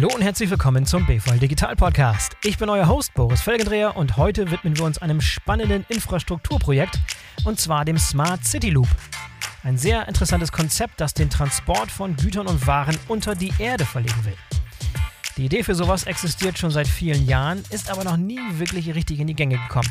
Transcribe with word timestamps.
Hallo 0.00 0.14
und 0.14 0.22
herzlich 0.22 0.48
willkommen 0.48 0.86
zum 0.86 1.04
BVL 1.06 1.40
Digital 1.40 1.74
Podcast. 1.74 2.36
Ich 2.44 2.56
bin 2.56 2.68
euer 2.68 2.86
Host 2.86 3.14
Boris 3.14 3.40
Felgendreher 3.40 3.96
und 3.96 4.16
heute 4.16 4.48
widmen 4.52 4.78
wir 4.78 4.84
uns 4.84 4.98
einem 4.98 5.20
spannenden 5.20 5.84
Infrastrukturprojekt 5.88 7.00
und 7.44 7.58
zwar 7.58 7.84
dem 7.84 7.98
Smart 7.98 8.44
City 8.44 8.70
Loop. 8.70 8.86
Ein 9.64 9.76
sehr 9.76 10.06
interessantes 10.06 10.52
Konzept, 10.52 11.00
das 11.00 11.14
den 11.14 11.30
Transport 11.30 11.90
von 11.90 12.14
Gütern 12.14 12.46
und 12.46 12.64
Waren 12.68 12.96
unter 13.08 13.34
die 13.34 13.52
Erde 13.58 13.84
verlegen 13.84 14.24
will. 14.24 14.36
Die 15.36 15.46
Idee 15.46 15.64
für 15.64 15.74
sowas 15.74 16.04
existiert 16.04 16.56
schon 16.58 16.70
seit 16.70 16.86
vielen 16.86 17.26
Jahren, 17.26 17.64
ist 17.70 17.90
aber 17.90 18.04
noch 18.04 18.16
nie 18.16 18.38
wirklich 18.52 18.94
richtig 18.94 19.18
in 19.18 19.26
die 19.26 19.34
Gänge 19.34 19.58
gekommen. 19.58 19.90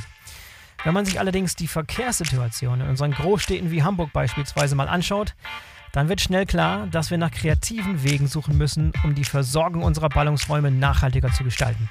Wenn 0.85 0.93
man 0.93 1.03
sich 1.03 1.19
allerdings 1.19 1.57
die 1.57 1.67
Verkehrssituation 1.67 2.79
in 2.79 2.87
unseren 2.87 3.11
Großstädten 3.11 3.71
wie 3.71 3.83
Hamburg 3.83 4.13
beispielsweise 4.13 4.73
mal 4.73 4.87
anschaut, 4.87 5.35
dann 5.91 6.09
wird 6.09 6.21
schnell 6.21 6.45
klar, 6.45 6.87
dass 6.87 7.11
wir 7.11 7.17
nach 7.17 7.31
kreativen 7.31 8.03
Wegen 8.03 8.27
suchen 8.27 8.57
müssen, 8.57 8.93
um 9.03 9.15
die 9.15 9.23
Versorgung 9.23 9.83
unserer 9.83 10.09
Ballungsräume 10.09 10.71
nachhaltiger 10.71 11.31
zu 11.31 11.43
gestalten. 11.43 11.89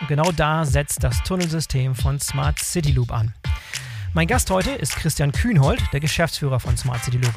Und 0.00 0.08
genau 0.08 0.32
da 0.32 0.64
setzt 0.64 1.02
das 1.02 1.22
Tunnelsystem 1.22 1.94
von 1.94 2.20
Smart 2.20 2.58
City 2.58 2.92
Loop 2.92 3.12
an. 3.12 3.34
Mein 4.14 4.26
Gast 4.26 4.50
heute 4.50 4.70
ist 4.70 4.96
Christian 4.96 5.32
Kühnhold, 5.32 5.82
der 5.92 6.00
Geschäftsführer 6.00 6.60
von 6.60 6.76
Smart 6.76 7.04
City 7.04 7.18
Loop. 7.18 7.34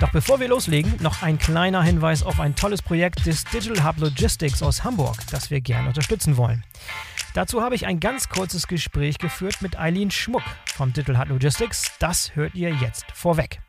Doch 0.00 0.10
bevor 0.10 0.40
wir 0.40 0.48
loslegen, 0.48 0.94
noch 1.00 1.22
ein 1.22 1.38
kleiner 1.38 1.82
Hinweis 1.82 2.22
auf 2.22 2.40
ein 2.40 2.56
tolles 2.56 2.82
Projekt 2.82 3.26
des 3.26 3.44
Digital 3.44 3.84
Hub 3.84 3.98
Logistics 3.98 4.62
aus 4.62 4.82
Hamburg, 4.82 5.16
das 5.30 5.50
wir 5.50 5.60
gerne 5.60 5.88
unterstützen 5.88 6.36
wollen. 6.36 6.64
Dazu 7.32 7.62
habe 7.62 7.74
ich 7.74 7.86
ein 7.86 8.00
ganz 8.00 8.28
kurzes 8.28 8.66
Gespräch 8.66 9.18
geführt 9.18 9.62
mit 9.62 9.78
Eileen 9.78 10.10
Schmuck 10.10 10.42
vom 10.66 10.92
Digital 10.92 11.18
Hub 11.18 11.28
Logistics. 11.28 11.92
Das 11.98 12.34
hört 12.34 12.54
ihr 12.54 12.70
jetzt 12.74 13.06
vorweg. 13.12 13.60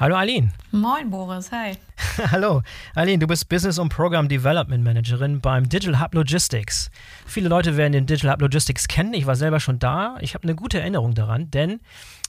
Hallo 0.00 0.16
Aline. 0.16 0.48
Moin 0.72 1.10
Boris, 1.10 1.52
hi. 1.52 1.76
Hallo. 2.32 2.62
Aline, 2.94 3.18
du 3.18 3.26
bist 3.26 3.50
Business 3.50 3.78
und 3.78 3.90
Program 3.90 4.28
Development 4.28 4.82
Managerin 4.82 5.42
beim 5.42 5.68
Digital 5.68 6.00
Hub 6.00 6.14
Logistics. 6.14 6.90
Viele 7.26 7.50
Leute 7.50 7.76
werden 7.76 7.92
den 7.92 8.06
Digital 8.06 8.32
Hub 8.32 8.40
Logistics 8.40 8.88
kennen. 8.88 9.12
Ich 9.12 9.26
war 9.26 9.36
selber 9.36 9.60
schon 9.60 9.78
da. 9.78 10.16
Ich 10.22 10.32
habe 10.32 10.44
eine 10.44 10.54
gute 10.54 10.80
Erinnerung 10.80 11.12
daran, 11.12 11.50
denn 11.50 11.80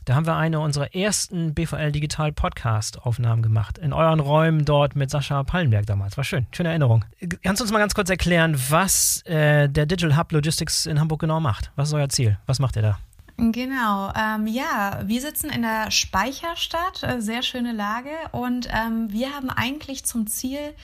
da 0.03 0.15
haben 0.15 0.25
wir 0.25 0.35
eine 0.35 0.59
unserer 0.59 0.93
ersten 0.93 1.53
BVL 1.53 1.93
Digital 1.93 2.33
Podcast 2.33 3.01
Aufnahmen 3.03 3.41
gemacht. 3.41 3.77
In 3.77 3.93
euren 3.93 4.19
Räumen 4.19 4.65
dort 4.65 4.97
mit 4.97 5.09
Sascha 5.09 5.41
Pallenberg 5.43 5.85
damals. 5.85 6.17
War 6.17 6.25
schön. 6.25 6.47
Schöne 6.51 6.67
Erinnerung. 6.67 7.05
Kannst 7.41 7.61
du 7.61 7.63
uns 7.63 7.71
mal 7.71 7.79
ganz 7.79 7.95
kurz 7.95 8.09
erklären, 8.09 8.59
was 8.67 9.21
äh, 9.27 9.69
der 9.69 9.85
Digital 9.85 10.17
Hub 10.17 10.33
Logistics 10.33 10.87
in 10.87 10.99
Hamburg 10.99 11.21
genau 11.21 11.39
macht? 11.39 11.71
Was 11.77 11.87
ist 11.87 11.93
euer 11.93 12.09
Ziel? 12.09 12.37
Was 12.47 12.59
macht 12.59 12.75
ihr 12.75 12.81
da? 12.81 12.99
Genau, 13.43 14.11
ähm, 14.15 14.45
ja, 14.45 14.99
wir 15.03 15.19
sitzen 15.19 15.49
in 15.49 15.63
der 15.63 15.89
Speicherstadt, 15.89 17.01
äh, 17.01 17.19
sehr 17.23 17.41
schöne 17.41 17.71
Lage 17.71 18.11
und 18.33 18.67
ähm, 18.71 19.11
wir 19.11 19.33
haben 19.33 19.49
eigentlich 19.49 20.03
zum 20.03 20.27
Ziel, 20.27 20.75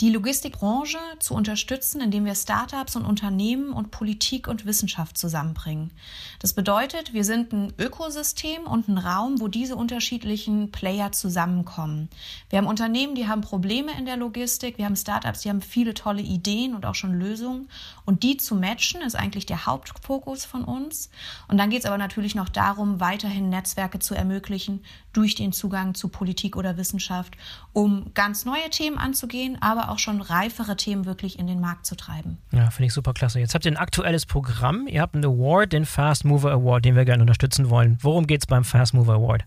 die 0.00 0.10
Logistikbranche 0.10 0.98
zu 1.20 1.34
unterstützen, 1.34 2.00
indem 2.00 2.24
wir 2.24 2.34
Startups 2.34 2.96
und 2.96 3.04
Unternehmen 3.04 3.72
und 3.72 3.92
Politik 3.92 4.48
und 4.48 4.66
Wissenschaft 4.66 5.16
zusammenbringen. 5.16 5.92
Das 6.40 6.52
bedeutet, 6.52 7.12
wir 7.12 7.24
sind 7.24 7.52
ein 7.52 7.72
Ökosystem 7.78 8.64
und 8.64 8.88
ein 8.88 8.98
Raum, 8.98 9.40
wo 9.40 9.46
diese 9.46 9.76
unterschiedlichen 9.76 10.72
Player 10.72 11.12
zusammenkommen. 11.12 12.08
Wir 12.50 12.58
haben 12.58 12.66
Unternehmen, 12.66 13.14
die 13.14 13.28
haben 13.28 13.40
Probleme 13.40 13.96
in 13.96 14.04
der 14.04 14.16
Logistik, 14.16 14.78
wir 14.78 14.84
haben 14.84 14.96
Startups, 14.96 15.42
die 15.42 15.50
haben 15.50 15.62
viele 15.62 15.94
tolle 15.94 16.22
Ideen 16.22 16.74
und 16.74 16.86
auch 16.86 16.96
schon 16.96 17.14
Lösungen 17.14 17.68
und 18.04 18.22
die 18.24 18.36
zu 18.36 18.56
matchen 18.56 19.00
ist 19.00 19.14
eigentlich 19.14 19.46
der 19.46 19.66
Hauptfokus 19.66 20.44
von 20.44 20.64
uns. 20.64 21.08
Und 21.48 21.58
dann 21.58 21.70
geht 21.70 21.80
es 21.80 21.86
aber 21.86 21.98
natürlich 21.98 22.34
noch 22.34 22.48
darum, 22.48 23.00
weiterhin 23.00 23.48
Netzwerke 23.48 23.98
zu 24.00 24.14
ermöglichen 24.14 24.84
durch 25.12 25.34
den 25.34 25.52
Zugang 25.52 25.94
zu 25.94 26.08
Politik 26.08 26.56
oder 26.56 26.76
Wissenschaft, 26.76 27.36
um 27.72 28.12
ganz 28.14 28.44
neue 28.44 28.68
Themen 28.70 28.98
anzugehen, 28.98 29.56
aber 29.62 29.83
auch 29.90 29.98
schon 29.98 30.20
reifere 30.20 30.76
Themen 30.76 31.06
wirklich 31.06 31.38
in 31.38 31.46
den 31.46 31.60
Markt 31.60 31.86
zu 31.86 31.96
treiben. 31.96 32.38
Ja, 32.52 32.70
finde 32.70 32.86
ich 32.86 32.92
super 32.92 33.12
klasse. 33.12 33.40
Jetzt 33.40 33.54
habt 33.54 33.64
ihr 33.64 33.72
ein 33.72 33.76
aktuelles 33.76 34.26
Programm. 34.26 34.86
Ihr 34.86 35.00
habt 35.00 35.14
einen 35.14 35.24
Award, 35.24 35.72
den 35.72 35.86
Fast 35.86 36.24
Mover 36.24 36.52
Award, 36.52 36.84
den 36.84 36.96
wir 36.96 37.04
gerne 37.04 37.22
unterstützen 37.22 37.70
wollen. 37.70 37.98
Worum 38.00 38.26
geht 38.26 38.42
es 38.42 38.46
beim 38.46 38.64
Fast 38.64 38.94
Mover 38.94 39.14
Award? 39.14 39.44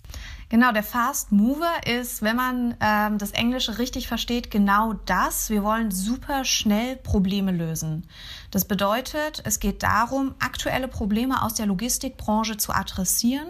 Genau, 0.50 0.72
der 0.72 0.84
Fast 0.84 1.31
Mover 1.31 1.86
ist, 1.86 2.22
wenn 2.22 2.38
man 2.38 2.75
ähm, 2.80 3.18
das 3.18 3.31
Englische 3.31 3.80
richtig 3.80 4.08
versteht, 4.08 4.50
genau 4.50 4.94
das. 5.06 5.50
Wir 5.50 5.64
wollen 5.64 5.92
super 5.92 6.46
schnell 6.46 6.96
Probleme 6.96 7.52
lösen. 7.52 8.08
Das 8.52 8.64
bedeutet, 8.64 9.42
es 9.44 9.59
geht 9.59 9.84
darum, 9.84 10.36
aktuelle 10.40 10.88
Probleme 10.88 11.42
aus 11.42 11.56
der 11.56 11.66
Logistikbranche 11.66 12.56
zu 12.56 12.74
adressieren 12.74 13.50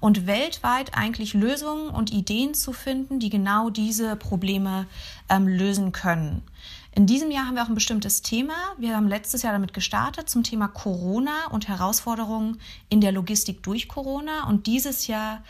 und 0.00 0.26
weltweit 0.26 0.94
eigentlich 0.94 1.34
Lösungen 1.34 1.90
und 1.90 2.12
Ideen 2.12 2.54
zu 2.54 2.72
finden, 2.72 3.20
die 3.20 3.30
genau 3.30 3.70
diese 3.70 4.16
Probleme 4.16 4.86
ähm, 5.28 5.48
lösen 5.48 5.92
können. 5.92 6.42
In 6.94 7.06
diesem 7.06 7.30
Jahr 7.30 7.46
haben 7.46 7.54
wir 7.54 7.62
auch 7.62 7.68
ein 7.68 7.74
bestimmtes 7.74 8.22
Thema. 8.22 8.54
Wir 8.76 8.96
haben 8.96 9.08
letztes 9.08 9.42
Jahr 9.42 9.52
damit 9.52 9.72
gestartet 9.72 10.28
zum 10.28 10.42
Thema 10.42 10.68
Corona 10.68 11.46
und 11.50 11.68
Herausforderungen 11.68 12.60
in 12.88 13.00
der 13.00 13.12
Logistik 13.12 13.62
durch 13.62 13.88
Corona. 13.88 14.48
Und 14.48 14.66
dieses 14.66 15.06
Jahr 15.06 15.42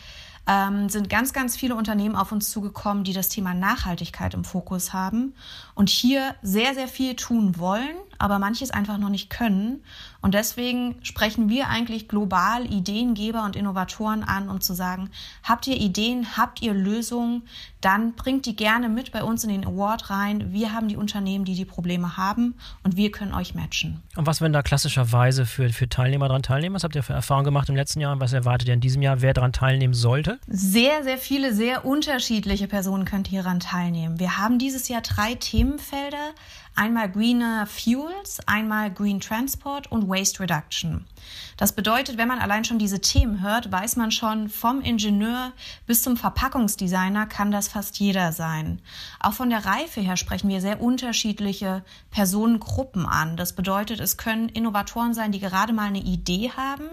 ähm, 0.46 0.88
sind 0.88 1.08
ganz, 1.08 1.32
ganz 1.32 1.56
viele 1.56 1.74
Unternehmen 1.74 2.16
auf 2.16 2.32
uns 2.32 2.50
zugekommen, 2.50 3.04
die 3.04 3.12
das 3.12 3.28
Thema 3.28 3.54
Nachhaltigkeit 3.54 4.34
im 4.34 4.44
Fokus 4.44 4.92
haben 4.92 5.34
und 5.74 5.88
hier 5.90 6.34
sehr, 6.42 6.74
sehr 6.74 6.88
viel 6.88 7.14
tun 7.16 7.58
wollen, 7.58 7.96
aber 8.18 8.38
manches 8.38 8.70
einfach 8.70 8.98
noch 8.98 9.10
nicht 9.10 9.30
können. 9.30 9.82
Und 10.20 10.34
deswegen 10.34 10.96
sprechen 11.02 11.48
wir 11.48 11.68
eigentlich 11.68 12.08
global 12.08 12.66
Ideengeber 12.66 13.44
und 13.44 13.54
Innovatoren 13.54 14.24
an, 14.24 14.48
um 14.48 14.60
zu 14.60 14.74
sagen, 14.74 15.10
habt 15.44 15.66
ihr 15.68 15.76
Ideen, 15.76 16.36
habt 16.36 16.60
ihr 16.60 16.74
Lösungen, 16.74 17.42
dann 17.80 18.14
bringt 18.14 18.46
die 18.46 18.56
gerne 18.56 18.88
mit 18.88 19.12
bei 19.12 19.22
uns 19.22 19.44
in 19.44 19.50
den 19.50 19.64
Award 19.64 20.10
rein. 20.10 20.52
Wir 20.52 20.72
haben 20.72 20.88
die 20.88 20.96
Unternehmen, 20.96 21.44
die 21.44 21.54
die 21.54 21.64
Probleme 21.64 22.16
haben 22.16 22.54
und 22.82 22.96
wir 22.96 23.12
können 23.12 23.32
euch 23.32 23.54
matchen. 23.54 24.02
Und 24.16 24.26
was 24.26 24.40
werden 24.40 24.52
da 24.52 24.62
klassischerweise 24.62 25.46
für, 25.46 25.68
für 25.68 25.88
Teilnehmer 25.88 26.26
daran 26.26 26.42
teilnehmen? 26.42 26.74
Was 26.74 26.82
habt 26.82 26.96
ihr 26.96 27.04
für 27.04 27.12
Erfahrungen 27.12 27.44
gemacht 27.44 27.68
im 27.68 27.76
letzten 27.76 28.00
Jahr 28.00 28.12
und 28.12 28.20
was 28.20 28.32
erwartet 28.32 28.66
ihr 28.66 28.74
in 28.74 28.80
diesem 28.80 29.02
Jahr, 29.02 29.22
wer 29.22 29.34
daran 29.34 29.52
teilnehmen 29.52 29.94
sollte? 29.94 30.40
Sehr, 30.48 31.04
sehr 31.04 31.18
viele, 31.18 31.54
sehr 31.54 31.84
unterschiedliche 31.84 32.66
Personen 32.66 33.04
können 33.04 33.24
hieran 33.24 33.60
teilnehmen. 33.60 34.18
Wir 34.18 34.38
haben 34.38 34.58
dieses 34.58 34.88
Jahr 34.88 35.02
drei 35.02 35.36
Themenfelder. 35.36 36.34
Einmal 36.78 37.10
Greener 37.10 37.66
Fuels, 37.66 38.38
einmal 38.46 38.92
Green 38.92 39.18
Transport 39.18 39.90
und 39.90 40.08
Waste 40.08 40.38
Reduction. 40.38 41.08
Das 41.56 41.72
bedeutet, 41.72 42.18
wenn 42.18 42.28
man 42.28 42.38
allein 42.38 42.64
schon 42.64 42.78
diese 42.78 43.00
Themen 43.00 43.42
hört, 43.42 43.72
weiß 43.72 43.96
man 43.96 44.12
schon, 44.12 44.48
vom 44.48 44.80
Ingenieur 44.80 45.52
bis 45.88 46.04
zum 46.04 46.16
Verpackungsdesigner 46.16 47.26
kann 47.26 47.50
das 47.50 47.66
fast 47.66 47.98
jeder 47.98 48.30
sein. 48.30 48.80
Auch 49.18 49.32
von 49.32 49.50
der 49.50 49.66
Reife 49.66 50.00
her 50.00 50.16
sprechen 50.16 50.48
wir 50.48 50.60
sehr 50.60 50.80
unterschiedliche 50.80 51.82
Personengruppen 52.12 53.06
an. 53.06 53.36
Das 53.36 53.54
bedeutet, 53.54 53.98
es 53.98 54.16
können 54.16 54.48
Innovatoren 54.48 55.14
sein, 55.14 55.32
die 55.32 55.40
gerade 55.40 55.72
mal 55.72 55.88
eine 55.88 55.98
Idee 55.98 56.52
haben. 56.56 56.84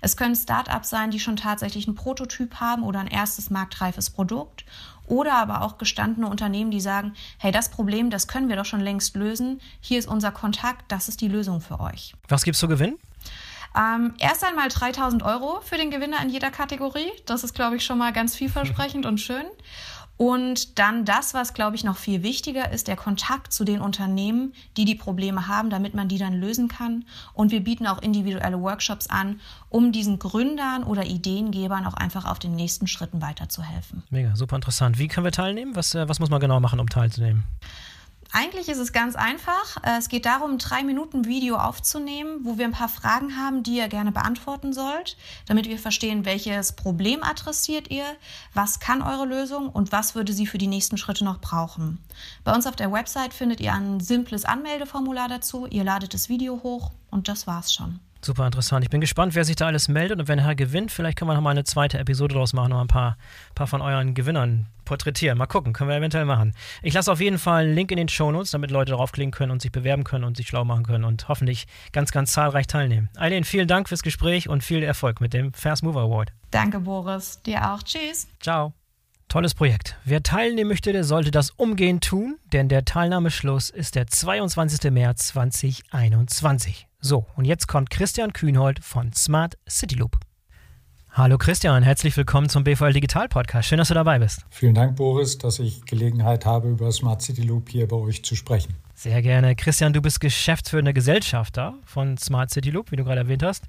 Es 0.00 0.16
können 0.16 0.36
Start-ups 0.36 0.90
sein, 0.90 1.10
die 1.10 1.18
schon 1.18 1.34
tatsächlich 1.34 1.88
einen 1.88 1.96
Prototyp 1.96 2.60
haben 2.60 2.84
oder 2.84 3.00
ein 3.00 3.08
erstes 3.08 3.50
marktreifes 3.50 4.10
Produkt. 4.10 4.64
Oder 5.06 5.34
aber 5.34 5.62
auch 5.62 5.78
gestandene 5.78 6.28
Unternehmen, 6.28 6.70
die 6.70 6.80
sagen, 6.80 7.14
hey, 7.38 7.52
das 7.52 7.68
Problem, 7.68 8.10
das 8.10 8.28
können 8.28 8.48
wir 8.48 8.56
doch 8.56 8.64
schon 8.64 8.80
längst 8.80 9.16
lösen. 9.16 9.60
Hier 9.80 9.98
ist 9.98 10.08
unser 10.08 10.32
Kontakt, 10.32 10.84
das 10.88 11.08
ist 11.08 11.20
die 11.20 11.28
Lösung 11.28 11.60
für 11.60 11.80
euch. 11.80 12.14
Was 12.28 12.44
gibt's 12.44 12.60
zu 12.60 12.68
gewinnen? 12.68 12.98
Ähm, 13.76 14.14
erst 14.18 14.44
einmal 14.44 14.68
3000 14.68 15.22
Euro 15.24 15.60
für 15.60 15.76
den 15.76 15.90
Gewinner 15.90 16.22
in 16.22 16.30
jeder 16.30 16.50
Kategorie. 16.50 17.10
Das 17.26 17.42
ist, 17.42 17.54
glaube 17.54 17.76
ich, 17.76 17.84
schon 17.84 17.98
mal 17.98 18.12
ganz 18.12 18.36
vielversprechend 18.36 19.04
und 19.04 19.20
schön. 19.20 19.44
Und 20.16 20.78
dann 20.78 21.04
das, 21.04 21.34
was, 21.34 21.54
glaube 21.54 21.76
ich, 21.76 21.84
noch 21.84 21.96
viel 21.96 22.22
wichtiger 22.22 22.70
ist, 22.70 22.86
der 22.86 22.96
Kontakt 22.96 23.52
zu 23.52 23.64
den 23.64 23.80
Unternehmen, 23.80 24.52
die 24.76 24.84
die 24.84 24.94
Probleme 24.94 25.48
haben, 25.48 25.70
damit 25.70 25.94
man 25.94 26.08
die 26.08 26.18
dann 26.18 26.34
lösen 26.34 26.68
kann. 26.68 27.04
Und 27.32 27.50
wir 27.50 27.64
bieten 27.64 27.86
auch 27.86 28.00
individuelle 28.00 28.60
Workshops 28.60 29.08
an, 29.08 29.40
um 29.70 29.90
diesen 29.90 30.18
Gründern 30.20 30.84
oder 30.84 31.04
Ideengebern 31.04 31.84
auch 31.86 31.94
einfach 31.94 32.26
auf 32.26 32.38
den 32.38 32.54
nächsten 32.54 32.86
Schritten 32.86 33.22
weiterzuhelfen. 33.22 34.04
Mega, 34.10 34.36
super 34.36 34.56
interessant. 34.56 34.98
Wie 34.98 35.08
können 35.08 35.24
wir 35.24 35.32
teilnehmen? 35.32 35.74
Was, 35.74 35.94
äh, 35.94 36.08
was 36.08 36.20
muss 36.20 36.30
man 36.30 36.40
genau 36.40 36.60
machen, 36.60 36.78
um 36.78 36.88
teilzunehmen? 36.88 37.44
Eigentlich 38.36 38.68
ist 38.68 38.78
es 38.78 38.92
ganz 38.92 39.14
einfach. 39.14 39.76
Äh, 39.84 39.96
es 39.96 40.08
geht 40.08 40.26
darum, 40.26 40.58
drei 40.58 40.82
Minuten 40.82 41.24
Video 41.24 41.54
aufzunehmen, 41.54 42.40
wo 42.42 42.58
wir 42.58 42.64
ein 42.64 42.72
paar 42.72 42.88
Fragen 42.88 43.36
haben, 43.36 43.62
die 43.62 43.76
ihr 43.76 43.86
gerne 43.86 44.10
beantworten 44.10 44.72
sollt, 44.72 45.16
damit 45.46 45.68
wir 45.68 45.78
verstehen, 45.78 46.24
welches 46.24 46.72
Problem 46.72 47.22
adressiert 47.22 47.92
ihr, 47.92 48.04
was 48.52 48.80
kann 48.80 49.02
eure 49.02 49.24
Lösung 49.24 49.68
und 49.68 49.92
was 49.92 50.16
würde 50.16 50.32
sie 50.32 50.48
für 50.48 50.58
die 50.58 50.66
nächsten 50.66 50.98
Schritte 50.98 51.24
noch 51.24 51.40
brauchen. 51.40 52.02
Bei 52.42 52.52
uns 52.52 52.66
auf 52.66 52.74
der 52.74 52.90
Website 52.90 53.32
findet 53.32 53.60
ihr 53.60 53.72
ein 53.72 54.00
simples 54.00 54.44
Anmeldeformular 54.44 55.28
dazu. 55.28 55.68
Ihr 55.70 55.84
ladet 55.84 56.12
das 56.12 56.28
Video 56.28 56.60
hoch 56.64 56.90
und 57.12 57.28
das 57.28 57.46
war's 57.46 57.72
schon. 57.72 58.00
Super 58.24 58.46
interessant. 58.46 58.82
Ich 58.84 58.90
bin 58.90 59.02
gespannt, 59.02 59.34
wer 59.34 59.44
sich 59.44 59.56
da 59.56 59.66
alles 59.66 59.88
meldet 59.88 60.18
und 60.18 60.28
wenn 60.28 60.38
er 60.38 60.54
gewinnt, 60.54 60.90
vielleicht 60.90 61.18
können 61.18 61.30
wir 61.30 61.34
noch 61.34 61.42
mal 61.42 61.50
eine 61.50 61.64
zweite 61.64 61.98
Episode 61.98 62.32
daraus 62.32 62.54
machen, 62.54 62.70
noch 62.70 62.80
ein 62.80 62.86
paar, 62.86 63.18
paar 63.54 63.66
von 63.66 63.82
euren 63.82 64.14
Gewinnern 64.14 64.66
porträtieren. 64.86 65.36
Mal 65.36 65.46
gucken, 65.46 65.74
können 65.74 65.90
wir 65.90 65.96
eventuell 65.96 66.24
machen. 66.24 66.54
Ich 66.82 66.94
lasse 66.94 67.12
auf 67.12 67.20
jeden 67.20 67.38
Fall 67.38 67.64
einen 67.64 67.74
Link 67.74 67.90
in 67.90 67.98
den 67.98 68.08
Show 68.08 68.32
Notes, 68.32 68.52
damit 68.52 68.70
Leute 68.70 68.92
draufklicken 68.92 69.30
können 69.30 69.52
und 69.52 69.60
sich 69.60 69.72
bewerben 69.72 70.04
können 70.04 70.24
und 70.24 70.38
sich 70.38 70.48
schlau 70.48 70.64
machen 70.64 70.84
können 70.84 71.04
und 71.04 71.28
hoffentlich 71.28 71.66
ganz, 71.92 72.12
ganz 72.12 72.32
zahlreich 72.32 72.66
teilnehmen. 72.66 73.10
Eileen, 73.16 73.44
vielen 73.44 73.68
Dank 73.68 73.88
fürs 73.90 74.02
Gespräch 74.02 74.48
und 74.48 74.64
viel 74.64 74.82
Erfolg 74.82 75.20
mit 75.20 75.34
dem 75.34 75.52
Fast 75.52 75.82
Mover 75.82 76.00
Award. 76.00 76.32
Danke, 76.50 76.80
Boris. 76.80 77.42
Dir 77.42 77.72
auch. 77.72 77.82
Tschüss. 77.82 78.28
Ciao. 78.40 78.72
Tolles 79.28 79.54
Projekt. 79.54 79.96
Wer 80.04 80.22
teilnehmen 80.22 80.68
möchte, 80.68 80.92
der 80.92 81.04
sollte 81.04 81.30
das 81.30 81.50
umgehend 81.50 82.04
tun, 82.04 82.38
denn 82.52 82.68
der 82.68 82.84
Teilnahmeschluss 82.84 83.70
ist 83.70 83.96
der 83.96 84.06
22. 84.06 84.90
März 84.90 85.28
2021. 85.28 86.86
So, 87.00 87.26
und 87.36 87.44
jetzt 87.44 87.66
kommt 87.66 87.90
Christian 87.90 88.32
Kühnhold 88.32 88.82
von 88.84 89.12
Smart 89.12 89.58
City 89.68 89.96
Loop. 89.96 90.18
Hallo 91.10 91.38
Christian, 91.38 91.84
herzlich 91.84 92.16
willkommen 92.16 92.48
zum 92.48 92.64
BVL 92.64 92.92
Digital 92.92 93.28
Podcast. 93.28 93.68
Schön, 93.68 93.78
dass 93.78 93.86
du 93.88 93.94
dabei 93.94 94.18
bist. 94.18 94.44
Vielen 94.50 94.74
Dank, 94.74 94.96
Boris, 94.96 95.38
dass 95.38 95.60
ich 95.60 95.84
Gelegenheit 95.84 96.44
habe, 96.44 96.68
über 96.68 96.90
Smart 96.90 97.22
City 97.22 97.42
Loop 97.42 97.68
hier 97.68 97.86
bei 97.86 97.96
euch 97.96 98.24
zu 98.24 98.34
sprechen. 98.34 98.74
Sehr 98.94 99.22
gerne. 99.22 99.54
Christian, 99.54 99.92
du 99.92 100.00
bist 100.00 100.20
geschäftsführender 100.20 100.92
Gesellschafter 100.92 101.74
von 101.84 102.16
Smart 102.18 102.50
City 102.50 102.70
Loop, 102.70 102.90
wie 102.90 102.96
du 102.96 103.04
gerade 103.04 103.20
erwähnt 103.20 103.42
hast. 103.42 103.64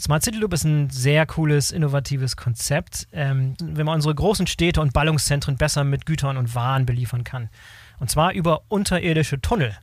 Smart 0.00 0.22
City 0.22 0.38
Loop 0.38 0.54
ist 0.54 0.64
ein 0.64 0.88
sehr 0.88 1.26
cooles, 1.26 1.70
innovatives 1.70 2.34
Konzept, 2.34 3.06
ähm, 3.12 3.54
wenn 3.62 3.84
man 3.84 3.96
unsere 3.96 4.14
großen 4.14 4.46
Städte 4.46 4.80
und 4.80 4.94
Ballungszentren 4.94 5.58
besser 5.58 5.84
mit 5.84 6.06
Gütern 6.06 6.38
und 6.38 6.54
Waren 6.54 6.86
beliefern 6.86 7.22
kann. 7.22 7.50
Und 7.98 8.10
zwar 8.10 8.32
über 8.32 8.62
unterirdische 8.68 9.42
Tunnel. 9.42 9.76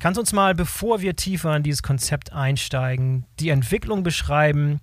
Kannst 0.00 0.16
du 0.16 0.20
uns 0.22 0.32
mal, 0.32 0.56
bevor 0.56 1.00
wir 1.00 1.14
tiefer 1.14 1.56
in 1.56 1.62
dieses 1.62 1.84
Konzept 1.84 2.32
einsteigen, 2.32 3.24
die 3.38 3.50
Entwicklung 3.50 4.02
beschreiben, 4.02 4.80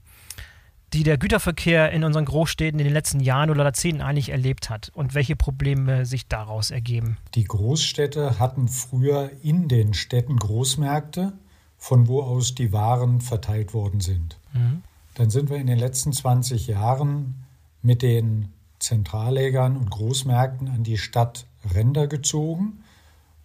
die 0.93 1.03
der 1.03 1.17
Güterverkehr 1.17 1.91
in 1.91 2.05
unseren 2.05 2.23
Großstädten 2.23 2.79
in 2.79 2.85
den 2.85 2.93
letzten 2.93 3.19
Jahren 3.19 3.49
oder 3.49 3.65
Jahrzehnten 3.65 4.01
eigentlich 4.01 4.29
erlebt 4.29 4.69
hat 4.69 4.91
und 4.93 5.13
welche 5.13 5.35
Probleme 5.35 6.05
sich 6.05 6.27
daraus 6.27 6.71
ergeben? 6.71 7.17
Die 7.35 7.43
Großstädte 7.43 8.39
hatten 8.39 8.69
früher 8.69 9.29
in 9.41 9.67
den 9.67 9.93
Städten 9.93 10.37
Großmärkte, 10.37 11.33
von 11.77 12.07
wo 12.07 12.21
aus 12.21 12.55
die 12.55 12.71
Waren 12.71 13.19
verteilt 13.19 13.73
worden 13.73 13.99
sind. 13.99 14.37
Mhm. 14.53 14.83
Dann 15.15 15.29
sind 15.29 15.49
wir 15.49 15.57
in 15.57 15.67
den 15.67 15.77
letzten 15.77 16.13
20 16.13 16.67
Jahren 16.67 17.45
mit 17.81 18.01
den 18.01 18.49
Zentrallägern 18.79 19.77
und 19.77 19.89
Großmärkten 19.89 20.67
an 20.67 20.83
die 20.83 20.97
Stadtränder 20.97 22.07
gezogen 22.07 22.83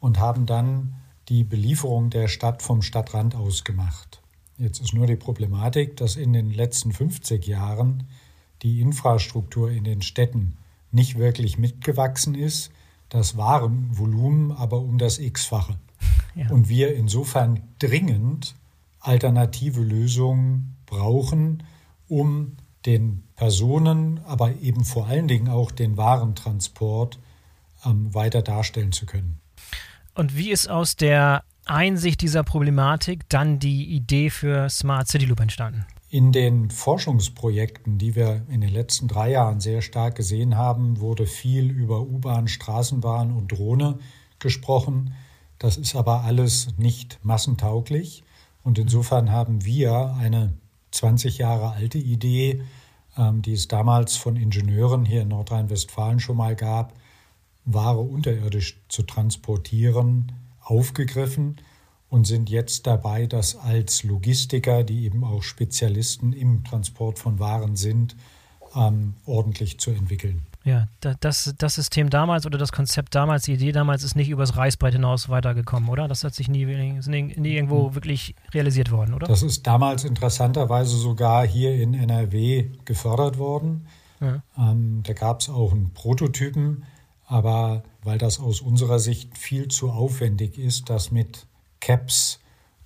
und 0.01 0.19
haben 0.19 0.47
dann 0.47 0.95
die 1.29 1.45
Belieferung 1.45 2.11
der 2.11 2.29
Stadt 2.29 2.63
vom 2.63 2.83
Stadtrand 2.83 3.35
aus 3.35 3.65
gemacht. 3.65 4.21
Jetzt 4.57 4.81
ist 4.81 4.95
nur 4.95 5.07
die 5.07 5.17
Problematik, 5.17 5.97
dass 5.97 6.17
in 6.17 6.33
den 6.33 6.51
letzten 6.51 6.93
50 6.93 7.47
Jahren 7.47 8.05
die 8.63 8.81
Infrastruktur 8.81 9.71
in 9.71 9.85
den 9.85 10.03
Städten 10.03 10.57
nicht 10.91 11.17
wirklich 11.17 11.59
mitgewachsen 11.59 12.35
ist, 12.35 12.71
das 13.09 13.37
Warenvolumen 13.37 14.53
aber 14.53 14.81
um 14.81 14.99
das 14.99 15.19
x-fache. 15.19 15.77
Ja. 16.35 16.51
Und 16.51 16.69
wir 16.69 16.95
insofern 16.95 17.63
dringend 17.79 18.55
alternative 19.01 19.81
Lösungen 19.81 20.77
brauchen, 20.87 21.63
um 22.09 22.57
den 22.87 23.25
Personen, 23.37 24.21
aber 24.25 24.57
eben 24.61 24.85
vor 24.85 25.07
allen 25.07 25.29
Dingen 25.29 25.49
auch 25.49 25.71
den 25.71 25.97
Warentransport 25.97 27.19
ähm, 27.85 28.13
weiter 28.15 28.43
darstellen 28.43 28.93
zu 28.93 29.07
können. 29.07 29.41
Und 30.15 30.37
wie 30.37 30.51
ist 30.51 30.69
aus 30.69 30.97
der 30.97 31.45
Einsicht 31.65 32.23
dieser 32.23 32.43
Problematik 32.43 33.29
dann 33.29 33.59
die 33.59 33.85
Idee 33.85 34.31
für 34.31 34.69
Smart 34.71 35.09
City 35.09 35.27
Loop 35.27 35.41
entstanden? 35.41 35.85
In 36.11 36.33
den 36.33 36.71
Forschungsprojekten, 36.71 37.99
die 37.99 38.17
wir 38.17 38.43
in 38.49 38.63
den 38.63 38.73
letzten 38.73 39.09
drei 39.09 39.33
Jahren 39.33 39.61
sehr 39.61 39.83
stark 39.83 40.17
gesehen 40.17 40.57
haben, 40.57 41.01
wurde 41.01 41.27
viel 41.27 41.71
über 41.71 42.01
U-Bahn, 42.01 42.49
Straßenbahn 42.49 43.31
und 43.31 43.53
Drohne 43.53 43.99
gesprochen. 44.39 45.15
Das 45.59 45.77
ist 45.77 45.95
aber 45.95 46.23
alles 46.23 46.69
nicht 46.79 47.19
massentauglich. 47.23 48.25
Und 48.69 48.79
insofern 48.79 49.33
haben 49.33 49.65
wir 49.65 50.15
eine 50.21 50.53
20 50.91 51.39
Jahre 51.39 51.73
alte 51.73 51.97
Idee, 51.97 52.61
ähm, 53.17 53.41
die 53.41 53.55
es 53.55 53.67
damals 53.67 54.17
von 54.17 54.37
Ingenieuren 54.37 55.07
hier 55.07 55.23
in 55.23 55.29
Nordrhein-Westfalen 55.29 56.21
schon 56.21 56.37
mal 56.37 56.55
gab, 56.55 56.93
Ware 57.65 58.01
unterirdisch 58.01 58.79
zu 58.89 59.05
transportieren, 59.05 60.33
aufgegriffen 60.61 61.57
und 62.11 62.27
sind 62.27 62.51
jetzt 62.51 62.87
dabei, 62.87 63.27
das 63.27 63.57
als 63.57 64.03
Logistiker, 64.03 64.85
die 64.85 65.07
eben 65.07 65.25
auch 65.25 65.43
Spezialisten 65.43 66.35
im 66.35 66.63
Transport 66.63 67.19
von 67.19 67.39
Waren 67.39 67.75
sind, 67.75 68.17
ähm, 68.75 69.15
ordentlich 69.25 69.81
zu 69.81 69.93
entwickeln. 69.93 70.43
Ja, 70.69 70.87
das, 71.21 71.55
das 71.57 71.75
System 71.77 72.11
damals 72.11 72.45
oder 72.45 72.59
das 72.59 72.73
Konzept 72.73 73.15
damals, 73.15 73.45
die 73.45 73.55
Idee 73.55 73.73
damals 73.73 74.03
ist 74.05 74.17
nicht 74.17 74.29
übers 74.29 74.55
Reißbrett 74.55 74.93
hinaus 74.93 75.31
weitergekommen, 75.31 75.89
oder? 75.89 76.09
Das 76.09 76.25
hat 76.25 76.35
sich 76.35 76.49
nie, 76.49 76.67
nie, 76.67 77.55
irgendwo 77.55 77.89
mhm. 77.89 77.95
wirklich 77.95 78.35
realisiert 78.53 78.91
worden, 78.91 79.15
oder? 79.15 79.27
Das 79.27 79.43
ist 79.43 79.67
damals 79.67 80.05
interessanterweise 80.05 80.95
sogar 80.99 81.47
hier 81.47 81.75
in 81.75 81.95
NRW 81.95 82.69
gefördert 82.85 83.39
worden. 83.39 83.87
Ja. 84.21 84.43
Ähm, 84.59 85.03
da 85.05 85.15
gab 85.15 85.41
es 85.41 85.49
auch 85.49 85.73
einen 85.73 85.95
Prototypen, 85.95 86.85
aber 87.25 87.83
weil 88.03 88.19
das 88.19 88.39
aus 88.39 88.61
unserer 88.61 88.99
Sicht 88.99 89.39
viel 89.39 89.69
zu 89.69 89.91
aufwendig 89.91 90.59
ist, 90.59 90.91
das 90.91 91.11
mit 91.11 91.47
Caps, 91.81 92.41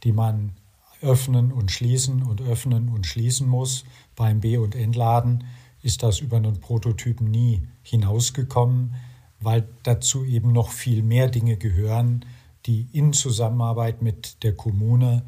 die 0.04 0.12
man 0.12 0.52
öffnen 1.00 1.50
und 1.50 1.72
schließen 1.72 2.22
und 2.22 2.42
öffnen 2.42 2.90
und 2.90 3.06
schließen 3.06 3.48
muss 3.48 3.84
beim 4.14 4.38
B- 4.38 4.58
und 4.58 4.76
Entladen, 4.76 5.42
ist 5.82 6.02
das 6.02 6.20
über 6.20 6.36
einen 6.36 6.60
Prototypen 6.60 7.30
nie 7.30 7.62
hinausgekommen, 7.82 8.94
weil 9.40 9.68
dazu 9.82 10.24
eben 10.24 10.52
noch 10.52 10.70
viel 10.70 11.02
mehr 11.02 11.28
Dinge 11.28 11.56
gehören, 11.56 12.24
die 12.66 12.86
in 12.92 13.12
Zusammenarbeit 13.12 14.02
mit 14.02 14.42
der 14.44 14.54
Kommune 14.54 15.22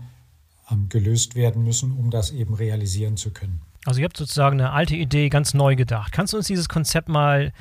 ähm, 0.71 0.89
gelöst 0.89 1.35
werden 1.35 1.65
müssen, 1.65 1.93
um 1.93 2.11
das 2.11 2.31
eben 2.31 2.55
realisieren 2.55 3.17
zu 3.17 3.31
können. 3.31 3.61
Also 3.85 4.01
ihr 4.01 4.05
habt 4.05 4.17
sozusagen 4.17 4.61
eine 4.61 4.71
alte 4.71 4.97
Idee 4.97 5.29
ganz 5.29 5.53
neu 5.53 5.77
gedacht. 5.77 6.12
Kannst 6.12 6.33
du 6.33 6.39
uns 6.39 6.47
dieses 6.47 6.69
Konzept 6.69 7.09
mal 7.09 7.53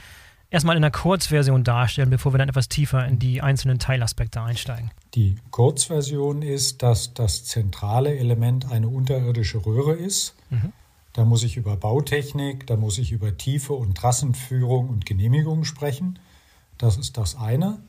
erstmal 0.50 0.78
in 0.78 0.84
einer 0.84 0.92
Kurzversion 0.92 1.64
darstellen, 1.64 2.10
bevor 2.10 2.34
wir 2.34 2.38
dann 2.38 2.48
etwas 2.48 2.70
tiefer 2.70 3.06
in 3.06 3.20
die 3.20 3.42
einzelnen 3.42 3.80
Teilaspekte 3.80 4.42
einsteigen? 4.42 4.92
Die 5.16 5.36
Kurzversion 5.52 6.42
ist, 6.42 6.82
dass 6.84 7.14
das 7.14 7.44
zentrale 7.44 8.16
Element 8.16 8.72
eine 8.72 8.88
unterirdische 8.88 9.66
Röhre 9.66 9.94
ist. 9.94 10.36
Mhm. 10.50 10.72
Da 11.14 11.26
muss 11.26 11.44
ich 11.44 11.58
über 11.58 11.78
Bautechnik, 11.78 12.66
da 12.66 12.76
muss 12.76 12.98
ich 12.98 13.12
über 13.12 13.38
Tiefe 13.38 13.74
und 13.74 13.96
Trassenführung 13.96 14.90
und 14.90 15.06
Genehmigung 15.06 15.64
sprechen. 15.64 16.20
Das 16.80 16.98
ist 16.98 17.18
das 17.18 17.36
eine. 17.36 17.80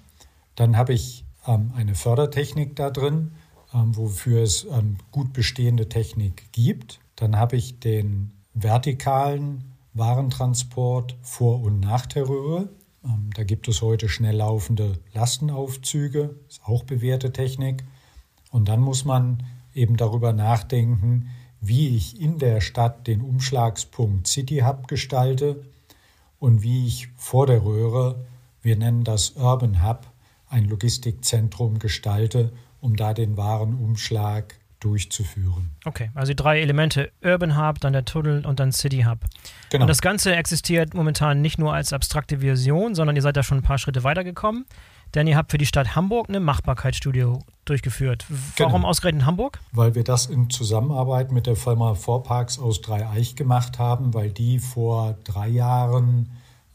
Dann 0.56 0.76
habe 0.76 0.93
ich 0.93 1.25
ähm, 1.47 1.73
eine 1.75 1.94
Fördertechnik 1.94 2.76
da 2.76 2.91
drin, 2.91 3.32
ähm, 3.73 3.97
wofür 3.97 4.43
es 4.43 4.65
ähm, 4.65 4.99
gut 5.11 5.32
bestehende 5.32 5.88
Technik 5.88 6.53
gibt. 6.53 7.00
Dann 7.17 7.37
habe 7.37 7.56
ich 7.56 7.81
den 7.81 8.32
vertikalen 8.53 9.65
Warentransport 9.94 11.16
vor 11.23 11.62
und 11.62 11.81
nach 11.81 12.04
der 12.04 12.28
Röhre. 12.28 12.69
Ähm, 13.04 13.31
da 13.35 13.45
gibt 13.45 13.69
es 13.69 13.81
heute 13.81 14.11
schnell 14.11 14.37
laufende 14.37 14.99
Lastenaufzüge, 15.14 16.35
ist 16.49 16.61
auch 16.64 16.85
bewährte 16.85 17.33
Technik. 17.33 17.85
Und 18.50 18.69
dann 18.69 18.81
muss 18.81 19.04
man 19.04 19.45
eben 19.75 19.97
darüber 19.97 20.33
nachdenken, 20.33 21.31
wie 21.66 21.97
ich 21.97 22.21
in 22.21 22.38
der 22.38 22.61
Stadt 22.61 23.06
den 23.06 23.21
Umschlagspunkt 23.21 24.26
City 24.26 24.62
Hub 24.64 24.88
gestalte 24.88 25.64
und 26.38 26.62
wie 26.62 26.87
ich 26.87 27.09
vor 27.16 27.47
der 27.47 27.64
Röhre, 27.64 28.25
wir 28.62 28.76
nennen 28.76 29.04
das 29.04 29.30
Urban 29.30 29.87
Hub, 29.87 30.06
ein 30.49 30.66
Logistikzentrum 30.66 31.78
gestalte, 31.78 32.52
um 32.80 32.97
da 32.97 33.14
den 33.14 33.37
Warenumschlag 33.37 34.56
durchzuführen. 34.80 35.71
Okay, 35.87 36.11
also 36.14 36.33
die 36.33 36.37
drei 36.37 36.61
Elemente, 36.61 37.11
Urban 37.23 37.56
Hub, 37.56 37.80
dann 37.80 37.94
der 37.94 38.04
Tunnel 38.04 38.44
und 38.44 38.61
dann 38.61 38.71
City 38.71 39.04
Hub. 39.09 39.21
Genau. 39.71 39.85
Und 39.85 39.88
das 39.88 40.02
Ganze 40.02 40.37
existiert 40.37 40.92
momentan 40.92 41.40
nicht 41.40 41.59
nur 41.59 41.73
als 41.73 41.94
abstrakte 41.94 42.40
Version, 42.40 42.94
sondern 42.94 43.16
ihr 43.16 43.23
seid 43.23 43.37
da 43.37 43.42
schon 43.42 43.59
ein 43.59 43.62
paar 43.62 43.78
Schritte 43.78 44.04
weitergekommen. 44.04 44.66
Denn 45.14 45.26
ihr 45.26 45.37
habt 45.37 45.52
für 45.52 45.59
die 45.59 45.66
Stadt 45.66 45.94
Hamburg 45.94 46.28
eine 46.28 46.40
Machbarkeitsstudie 46.40 47.26
durchgeführt. 47.64 48.26
Warum 48.56 48.73
genau. 48.73 48.88
ausgerechnet 48.88 49.25
Hamburg? 49.25 49.61
Weil 49.73 49.94
wir 49.94 50.04
das 50.04 50.26
in 50.26 50.50
Zusammenarbeit 50.50 51.30
mit 51.30 51.47
der 51.47 51.56
Firma 51.56 51.94
Vorparks 51.94 52.59
aus 52.59 52.80
Dreieich 52.80 53.37
gemacht 53.37 53.78
haben, 53.78 54.12
weil 54.12 54.30
die 54.30 54.59
vor 54.59 55.16
drei 55.25 55.49
Jahren 55.49 56.30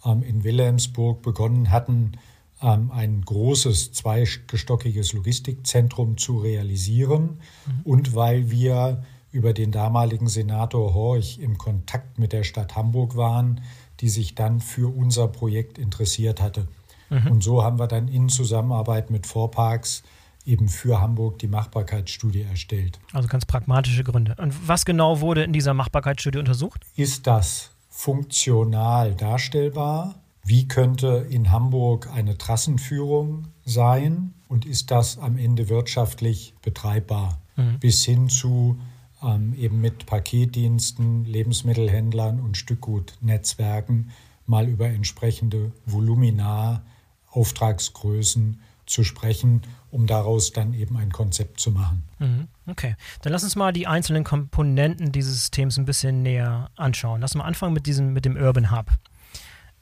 ähm, 0.05 0.23
in 0.23 0.43
Wilhelmsburg 0.43 1.21
begonnen 1.21 1.69
hatten, 1.69 2.13
ähm, 2.61 2.91
ein 2.91 3.21
großes 3.21 3.91
zweigestockiges 3.91 5.13
Logistikzentrum 5.13 6.17
zu 6.17 6.37
realisieren 6.37 7.39
mhm. 7.65 7.81
und 7.83 8.15
weil 8.15 8.49
wir 8.49 9.03
über 9.31 9.53
den 9.53 9.71
damaligen 9.71 10.27
Senator 10.27 10.93
Horch 10.93 11.39
im 11.39 11.57
Kontakt 11.57 12.17
mit 12.17 12.33
der 12.33 12.43
Stadt 12.43 12.75
Hamburg 12.75 13.15
waren, 13.15 13.61
die 13.99 14.09
sich 14.09 14.33
dann 14.33 14.59
für 14.59 14.93
unser 14.93 15.27
Projekt 15.27 15.77
interessiert 15.77 16.41
hatte. 16.41 16.67
Mhm. 17.09 17.31
Und 17.31 17.43
so 17.43 17.63
haben 17.63 17.79
wir 17.79 17.87
dann 17.87 18.07
in 18.07 18.29
Zusammenarbeit 18.29 19.09
mit 19.09 19.27
Vorparks 19.27 20.03
eben 20.45 20.67
für 20.67 20.99
Hamburg 21.01 21.39
die 21.39 21.47
Machbarkeitsstudie 21.47 22.41
erstellt. 22.41 22.99
Also 23.13 23.27
ganz 23.27 23.45
pragmatische 23.45 24.03
Gründe. 24.03 24.35
Und 24.37 24.67
was 24.67 24.85
genau 24.85 25.21
wurde 25.21 25.43
in 25.43 25.53
dieser 25.53 25.73
Machbarkeitsstudie 25.73 26.39
untersucht? 26.39 26.85
Ist 26.95 27.27
das 27.27 27.71
funktional 27.89 29.13
darstellbar? 29.15 30.15
Wie 30.43 30.67
könnte 30.67 31.27
in 31.29 31.51
Hamburg 31.51 32.09
eine 32.11 32.37
Trassenführung 32.37 33.47
sein 33.65 34.33
und 34.47 34.65
ist 34.65 34.89
das 34.89 35.17
am 35.19 35.37
Ende 35.37 35.69
wirtschaftlich 35.69 36.55
betreibbar? 36.61 37.39
Mhm. 37.55 37.79
Bis 37.79 38.03
hin 38.05 38.29
zu 38.29 38.79
ähm, 39.21 39.53
eben 39.55 39.81
mit 39.81 40.05
Paketdiensten, 40.05 41.25
Lebensmittelhändlern 41.25 42.39
und 42.39 42.57
Stückgutnetzwerken 42.57 44.11
mal 44.45 44.67
über 44.67 44.87
entsprechende 44.87 45.71
Volumina, 45.85 46.83
Auftragsgrößen 47.31 48.61
zu 48.85 49.03
sprechen, 49.03 49.61
um 49.91 50.07
daraus 50.07 50.51
dann 50.51 50.73
eben 50.73 50.97
ein 50.97 51.11
Konzept 51.11 51.59
zu 51.59 51.71
machen. 51.71 52.03
Mhm. 52.17 52.47
Okay, 52.67 52.95
dann 53.21 53.31
lass 53.31 53.43
uns 53.43 53.55
mal 53.55 53.71
die 53.71 53.87
einzelnen 53.87 54.23
Komponenten 54.23 55.11
dieses 55.11 55.39
Systems 55.39 55.77
ein 55.77 55.85
bisschen 55.85 56.23
näher 56.23 56.69
anschauen. 56.75 57.21
Lass 57.21 57.35
mal 57.35 57.43
anfangen 57.43 57.73
mit 57.73 57.85
diesem, 57.85 58.13
mit 58.13 58.25
dem 58.25 58.35
Urban 58.35 58.71
Hub. 58.71 58.87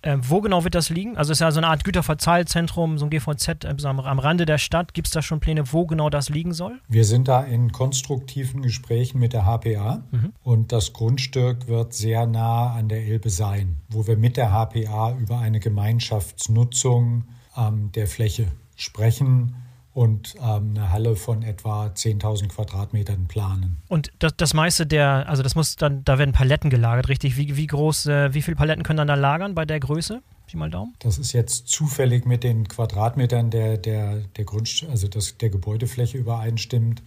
Äh, 0.04 0.18
wo 0.22 0.42
genau 0.42 0.64
wird 0.64 0.76
das 0.76 0.90
liegen? 0.90 1.18
Also 1.18 1.32
es 1.32 1.38
ist 1.38 1.42
ja 1.42 1.52
so 1.52 1.60
eine 1.60 1.68
Art 1.68 1.84
Güterverzahlzentrum, 1.84 3.00
so 3.00 3.06
ein 3.06 3.10
GVZ 3.10 3.66
äh, 3.66 3.76
am, 3.84 4.00
am 4.00 4.20
Rande 4.20 4.46
der 4.46 4.60
Stadt. 4.60 4.94
Gibt 4.94 5.08
es 5.08 5.14
da 5.14 5.22
schon 5.22 5.40
Pläne, 5.40 5.74
wo 5.74 5.88
genau 5.88 6.10
das 6.10 6.30
liegen 6.30 6.54
soll? 6.54 6.80
Wir 6.88 7.04
sind 7.04 7.28
da 7.28 7.44
in 7.44 7.72
konstruktiven 7.72 8.62
Gesprächen 8.62 9.20
mit 9.20 9.34
der 9.34 9.46
HPA 9.46 10.04
mhm. 10.12 10.34
und 10.44 10.72
das 10.72 10.94
Grundstück 10.94 11.68
wird 11.68 11.94
sehr 11.94 12.28
nah 12.28 12.74
an 12.74 12.90
der 12.90 13.06
Elbe 13.06 13.30
sein, 13.32 13.78
wo 13.90 14.06
wir 14.06 14.18
mit 14.18 14.38
der 14.38 14.52
HPA 14.52 15.18
über 15.18 15.40
eine 15.40 15.60
Gemeinschaftsnutzung 15.60 17.26
ähm, 17.58 17.92
der 17.94 18.08
Fläche 18.08 18.48
sprechen 18.76 19.56
und 19.94 20.36
ähm, 20.36 20.74
eine 20.76 20.92
Halle 20.92 21.16
von 21.16 21.42
etwa 21.42 21.88
10.000 21.88 22.50
Quadratmetern 22.50 23.28
planen. 23.28 23.78
Und 23.88 24.12
das, 24.20 24.38
das 24.38 24.54
meiste 24.54 24.86
der, 24.86 25.28
also 25.28 25.42
das 25.42 25.56
muss 25.56 25.76
dann, 25.76 26.04
da 26.04 26.20
werden 26.20 26.34
Paletten 26.34 26.70
gelagert, 26.70 27.10
richtig? 27.10 27.36
Wie, 27.36 27.58
wie 27.58 27.66
groß, 27.66 28.06
äh, 28.06 28.34
wie 28.34 28.44
viele 28.44 28.56
Paletten 28.56 28.84
können 28.84 28.98
dann 28.98 29.08
da 29.08 29.16
lagern 29.16 29.56
bei 29.56 29.66
der 29.66 29.80
Größe? 29.80 30.22
Pi 30.46 30.56
mal 30.56 30.70
Daumen? 30.70 30.94
Das 31.00 31.18
ist 31.18 31.34
jetzt 31.34 31.68
zufällig 31.68 32.26
mit 32.26 32.44
den 32.44 32.68
Quadratmetern 32.68 33.50
der, 33.50 33.78
der, 33.78 34.18
der 34.20 34.46
Grund, 34.46 34.86
also 34.90 35.08
das, 35.08 35.38
der 35.40 35.50
Gebäudefläche 35.50 36.20
übereinstimmt. 36.20 37.02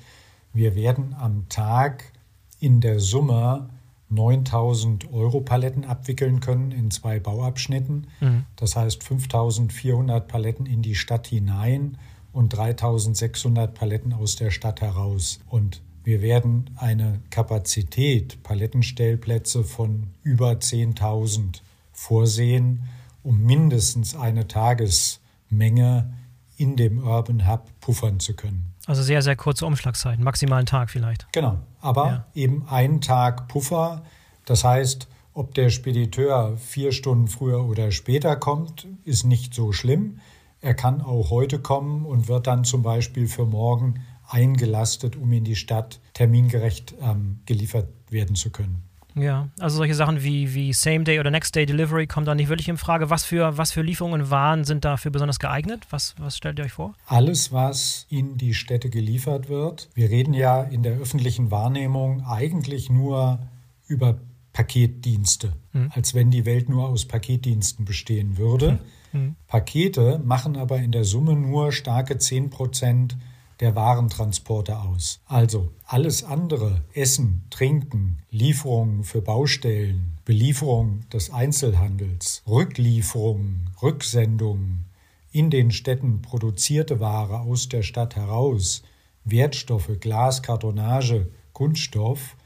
Wir 0.52 0.74
werden 0.74 1.14
am 1.14 1.48
Tag 1.48 2.12
in 2.58 2.80
der 2.80 2.98
Summe 2.98 3.70
9000 4.10 5.12
Euro 5.12 5.40
Paletten 5.40 5.84
abwickeln 5.84 6.40
können 6.40 6.72
in 6.72 6.90
zwei 6.90 7.20
Bauabschnitten. 7.20 8.08
Mhm. 8.20 8.44
Das 8.56 8.76
heißt 8.76 9.02
5400 9.02 10.26
Paletten 10.26 10.66
in 10.66 10.82
die 10.82 10.96
Stadt 10.96 11.28
hinein 11.28 11.96
und 12.32 12.50
3600 12.50 13.72
Paletten 13.72 14.12
aus 14.12 14.36
der 14.36 14.50
Stadt 14.50 14.80
heraus. 14.80 15.40
Und 15.48 15.82
wir 16.02 16.22
werden 16.22 16.70
eine 16.76 17.20
Kapazität, 17.30 18.42
Palettenstellplätze 18.42 19.64
von 19.64 20.08
über 20.22 20.52
10.000 20.52 21.60
vorsehen, 21.92 22.84
um 23.22 23.42
mindestens 23.42 24.14
eine 24.16 24.48
Tagesmenge 24.48 26.14
in 26.56 26.76
dem 26.76 26.98
Urban 26.98 27.48
Hub 27.48 27.68
puffern 27.80 28.18
zu 28.20 28.34
können. 28.34 28.69
Also 28.90 29.04
sehr, 29.04 29.22
sehr 29.22 29.36
kurze 29.36 29.66
Umschlagszeiten, 29.66 30.24
maximal 30.24 30.58
einen 30.58 30.66
Tag 30.66 30.90
vielleicht. 30.90 31.32
Genau, 31.32 31.58
aber 31.80 32.06
ja. 32.06 32.26
eben 32.34 32.66
ein 32.68 33.00
Tag 33.00 33.46
Puffer. 33.46 34.02
Das 34.46 34.64
heißt, 34.64 35.06
ob 35.32 35.54
der 35.54 35.70
Spediteur 35.70 36.56
vier 36.56 36.90
Stunden 36.90 37.28
früher 37.28 37.64
oder 37.64 37.92
später 37.92 38.34
kommt, 38.34 38.88
ist 39.04 39.22
nicht 39.22 39.54
so 39.54 39.70
schlimm. 39.70 40.18
Er 40.60 40.74
kann 40.74 41.02
auch 41.02 41.30
heute 41.30 41.60
kommen 41.60 42.04
und 42.04 42.26
wird 42.26 42.48
dann 42.48 42.64
zum 42.64 42.82
Beispiel 42.82 43.28
für 43.28 43.46
morgen 43.46 44.02
eingelastet, 44.28 45.14
um 45.14 45.30
in 45.30 45.44
die 45.44 45.54
Stadt 45.54 46.00
termingerecht 46.14 46.96
ähm, 47.00 47.38
geliefert 47.46 47.86
werden 48.08 48.34
zu 48.34 48.50
können. 48.50 48.89
Ja, 49.14 49.48
also 49.58 49.78
solche 49.78 49.94
Sachen 49.94 50.22
wie, 50.22 50.54
wie 50.54 50.72
Same-Day 50.72 51.20
oder 51.20 51.30
Next-Day-Delivery 51.30 52.06
kommen 52.06 52.26
da 52.26 52.34
nicht 52.34 52.48
wirklich 52.48 52.68
in 52.68 52.76
Frage. 52.76 53.10
Was 53.10 53.24
für, 53.24 53.56
was 53.56 53.72
für 53.72 53.82
Lieferungen 53.82 54.22
und 54.22 54.30
Waren 54.30 54.64
sind 54.64 54.84
dafür 54.84 55.10
besonders 55.10 55.38
geeignet? 55.38 55.86
Was, 55.90 56.14
was 56.18 56.36
stellt 56.36 56.58
ihr 56.58 56.64
euch 56.64 56.72
vor? 56.72 56.94
Alles, 57.06 57.52
was 57.52 58.06
in 58.08 58.36
die 58.38 58.54
Städte 58.54 58.90
geliefert 58.90 59.48
wird. 59.48 59.88
Wir 59.94 60.10
reden 60.10 60.34
ja 60.34 60.62
in 60.62 60.82
der 60.82 60.98
öffentlichen 60.98 61.50
Wahrnehmung 61.50 62.24
eigentlich 62.24 62.90
nur 62.90 63.40
über 63.86 64.18
Paketdienste, 64.52 65.52
hm. 65.72 65.90
als 65.94 66.14
wenn 66.14 66.30
die 66.30 66.44
Welt 66.44 66.68
nur 66.68 66.88
aus 66.88 67.04
Paketdiensten 67.04 67.84
bestehen 67.84 68.36
würde. 68.36 68.78
Hm. 69.12 69.36
Pakete 69.46 70.20
machen 70.24 70.56
aber 70.56 70.78
in 70.78 70.92
der 70.92 71.04
Summe 71.04 71.34
nur 71.34 71.72
starke 71.72 72.18
10 72.18 72.50
Prozent 72.50 73.16
der 73.60 73.74
Warentransporte 73.74 74.78
aus. 74.78 75.20
Also 75.26 75.70
alles 75.84 76.24
andere, 76.24 76.82
Essen, 76.94 77.44
Trinken, 77.50 78.22
Lieferungen 78.30 79.04
für 79.04 79.20
Baustellen, 79.22 80.18
Belieferung 80.24 81.08
des 81.12 81.30
Einzelhandels, 81.30 82.42
Rücklieferungen, 82.48 83.70
Rücksendungen, 83.82 84.86
in 85.32 85.50
den 85.50 85.70
Städten 85.70 86.22
produzierte 86.22 86.98
Ware 86.98 87.40
aus 87.40 87.68
der 87.68 87.82
Stadt 87.82 88.16
heraus, 88.16 88.82
Wertstoffe, 89.24 90.00
Glas, 90.00 90.42
Kartonage, 90.42 91.28
Kunststoff, 91.52 92.36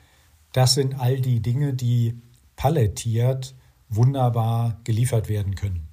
das 0.52 0.74
sind 0.74 1.00
all 1.00 1.20
die 1.20 1.40
Dinge, 1.40 1.74
die 1.74 2.20
palettiert 2.56 3.54
wunderbar 3.88 4.80
geliefert 4.84 5.28
werden 5.28 5.54
können. 5.54 5.88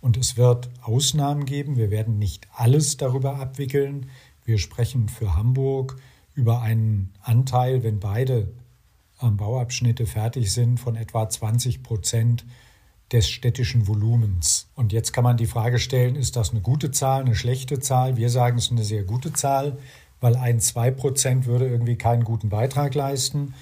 Und 0.00 0.18
es 0.18 0.36
wird 0.36 0.68
Ausnahmen 0.82 1.46
geben. 1.46 1.76
Wir 1.76 1.90
werden 1.90 2.18
nicht 2.18 2.46
alles 2.52 2.98
darüber 2.98 3.36
abwickeln. 3.36 4.10
Wir 4.44 4.58
sprechen 4.58 5.08
für 5.08 5.36
Hamburg 5.36 5.96
über 6.34 6.62
einen 6.62 7.12
Anteil, 7.22 7.82
wenn 7.82 8.00
beide 8.00 8.48
ähm, 9.22 9.36
Bauabschnitte 9.36 10.06
fertig 10.06 10.52
sind, 10.52 10.78
von 10.78 10.96
etwa 10.96 11.28
20 11.28 11.82
Prozent 11.82 12.44
des 13.12 13.28
städtischen 13.28 13.86
Volumens. 13.86 14.68
Und 14.74 14.92
jetzt 14.92 15.12
kann 15.12 15.24
man 15.24 15.36
die 15.36 15.46
Frage 15.46 15.78
stellen, 15.78 16.16
ist 16.16 16.36
das 16.36 16.50
eine 16.50 16.60
gute 16.60 16.90
Zahl, 16.90 17.22
eine 17.22 17.34
schlechte 17.34 17.78
Zahl? 17.78 18.16
Wir 18.16 18.30
sagen, 18.30 18.58
es 18.58 18.66
ist 18.66 18.72
eine 18.72 18.84
sehr 18.84 19.04
gute 19.04 19.32
Zahl, 19.32 19.78
weil 20.20 20.36
ein 20.36 20.60
2 20.60 20.90
Prozent 20.90 21.46
würde 21.46 21.68
irgendwie 21.68 21.96
keinen 21.96 22.24
guten 22.24 22.48
Beitrag 22.48 22.94
leisten. 22.94 23.54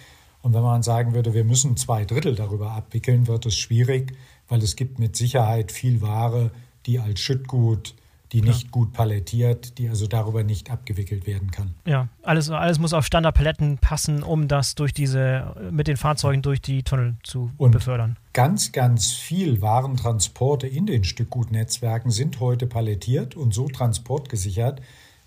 Und 0.42 0.54
wenn 0.54 0.62
man 0.62 0.82
sagen 0.82 1.14
würde, 1.14 1.34
wir 1.34 1.44
müssen 1.44 1.76
zwei 1.76 2.04
Drittel 2.04 2.34
darüber 2.34 2.72
abwickeln, 2.72 3.28
wird 3.28 3.46
es 3.46 3.56
schwierig, 3.56 4.16
weil 4.48 4.62
es 4.62 4.74
gibt 4.74 4.98
mit 4.98 5.16
Sicherheit 5.16 5.70
viel 5.70 6.00
Ware, 6.02 6.50
die 6.86 6.98
als 6.98 7.20
Schüttgut, 7.20 7.94
die 8.32 8.38
ja. 8.38 8.46
nicht 8.46 8.70
gut 8.70 8.92
palettiert, 8.92 9.78
die 9.78 9.88
also 9.88 10.06
darüber 10.06 10.42
nicht 10.42 10.70
abgewickelt 10.70 11.26
werden 11.26 11.50
kann. 11.50 11.74
Ja, 11.84 12.08
alles, 12.22 12.50
alles 12.50 12.78
muss 12.78 12.94
auf 12.94 13.04
Standardpaletten 13.04 13.78
passen, 13.78 14.22
um 14.22 14.48
das 14.48 14.74
durch 14.74 14.94
diese, 14.94 15.54
mit 15.70 15.86
den 15.86 15.96
Fahrzeugen 15.96 16.42
durch 16.42 16.60
die 16.60 16.82
Tunnel 16.82 17.16
zu 17.22 17.50
Und 17.58 17.72
befördern. 17.72 18.16
Ganz, 18.32 18.72
ganz 18.72 19.12
viel 19.12 19.60
Warentransporte 19.60 20.66
in 20.66 20.86
den 20.86 21.04
Stückgutnetzwerken 21.04 22.10
sind 22.10 22.40
heute 22.40 22.66
palettiert 22.66 23.36
und 23.36 23.52
so 23.52 23.68
transportgesichert, 23.68 24.80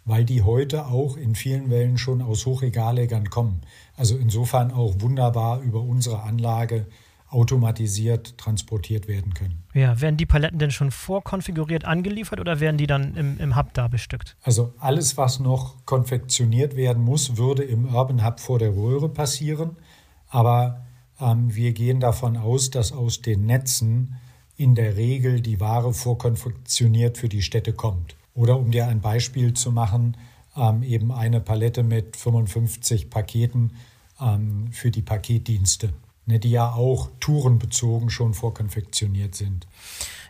weil 0.05 0.25
die 0.25 0.41
heute 0.41 0.88
auch 0.88 1.17
in 1.17 1.35
vielen 1.35 1.69
Wellen 1.69 1.97
schon 1.97 2.21
aus 2.21 2.45
Hochregallegern 2.45 3.29
kommen. 3.29 3.62
Also 3.95 4.17
insofern 4.17 4.71
auch 4.71 4.95
wunderbar 5.00 5.62
über 5.62 5.81
unsere 5.81 6.24
Anlage 6.24 6.88
automatisiert 7.36 8.38
transportiert 8.38 9.10
werden 9.10 9.34
können. 9.34 9.62
Ja, 9.74 10.00
werden 10.00 10.15
die 10.15 10.25
Paletten 10.25 10.58
denn 10.58 10.72
schon 10.72 10.89
vorkonfiguriert 10.89 11.84
angeliefert 11.84 12.39
oder 12.39 12.62
werden 12.62 12.77
die 12.77 12.88
dann 12.88 13.13
im, 13.15 13.38
im 13.39 13.56
Hub 13.58 13.74
da 13.74 13.89
bestückt? 13.89 14.38
Also 14.42 14.74
alles, 14.80 15.18
was 15.18 15.42
noch 15.42 15.86
konfektioniert 15.86 16.77
werden 16.77 17.04
muss, 17.04 17.36
würde 17.36 17.63
im 17.63 17.94
Urban 17.94 18.25
Hub 18.25 18.39
vor 18.39 18.58
der 18.58 18.74
Röhre 18.74 19.10
passieren. 19.10 19.75
Aber 20.30 20.86
ähm, 21.20 21.54
wir 21.54 21.74
gehen 21.74 22.00
davon 22.00 22.38
aus, 22.38 22.70
dass 22.70 22.94
aus 22.94 23.22
den 23.22 23.46
Netzen 23.46 24.15
in 24.56 24.74
der 24.74 24.96
Regel 24.96 25.42
die 25.42 25.60
Ware 25.60 25.94
vorkonfektioniert 25.94 27.18
für 27.18 27.27
die 27.27 27.42
Städte 27.42 27.74
kommt. 27.74 28.15
Oder 28.34 28.58
um 28.58 28.72
dir 28.72 28.88
ein 28.88 29.01
Beispiel 29.01 29.54
zu 29.54 29.74
machen, 29.74 30.15
ähm, 30.56 30.84
eben 30.84 31.12
eine 31.12 31.42
Palette 31.42 31.84
mit 31.84 32.15
55 32.15 33.10
Paketen 33.10 33.74
ähm, 34.22 34.70
für 34.72 34.89
die 34.89 35.01
Paketdienste 35.01 35.92
ne, 36.25 36.39
die 36.39 36.51
ja 36.51 36.72
auch 36.72 37.10
tourenbezogen 37.20 38.10
schon 38.10 38.34
vorkonfektioniert 38.34 39.36
sind. 39.36 39.67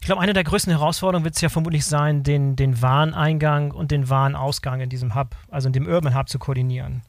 Ich 0.01 0.07
glaube, 0.07 0.21
eine 0.21 0.33
der 0.33 0.43
größten 0.43 0.71
Herausforderungen 0.71 1.25
wird 1.25 1.35
es 1.35 1.41
ja 1.41 1.49
vermutlich 1.49 1.85
sein, 1.85 2.23
den, 2.23 2.55
den 2.55 2.81
Wareneingang 2.81 3.71
und 3.71 3.91
den 3.91 4.09
Warenausgang 4.09 4.81
in 4.81 4.89
diesem 4.89 5.15
Hub, 5.15 5.35
also 5.49 5.67
in 5.67 5.73
dem 5.73 5.87
Urban 5.87 6.15
Hub, 6.15 6.29
zu 6.29 6.37
koordinieren. 6.37 7.01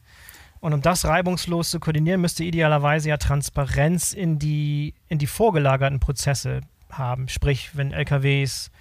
Und 0.59 0.73
um 0.73 0.81
das 0.81 1.05
reibungslos 1.05 1.69
zu 1.69 1.79
koordinieren, 1.79 2.21
müsste 2.21 2.43
idealerweise 2.43 3.09
ja 3.09 3.17
Transparenz 3.17 4.13
in 4.13 4.39
die, 4.39 4.95
in 5.07 5.19
die 5.19 5.27
vorgelagerten 5.27 5.99
Prozesse 5.99 6.61
haben. 6.89 7.29
Sprich, 7.29 7.71
wenn 7.75 7.91
LKWs 7.91 8.71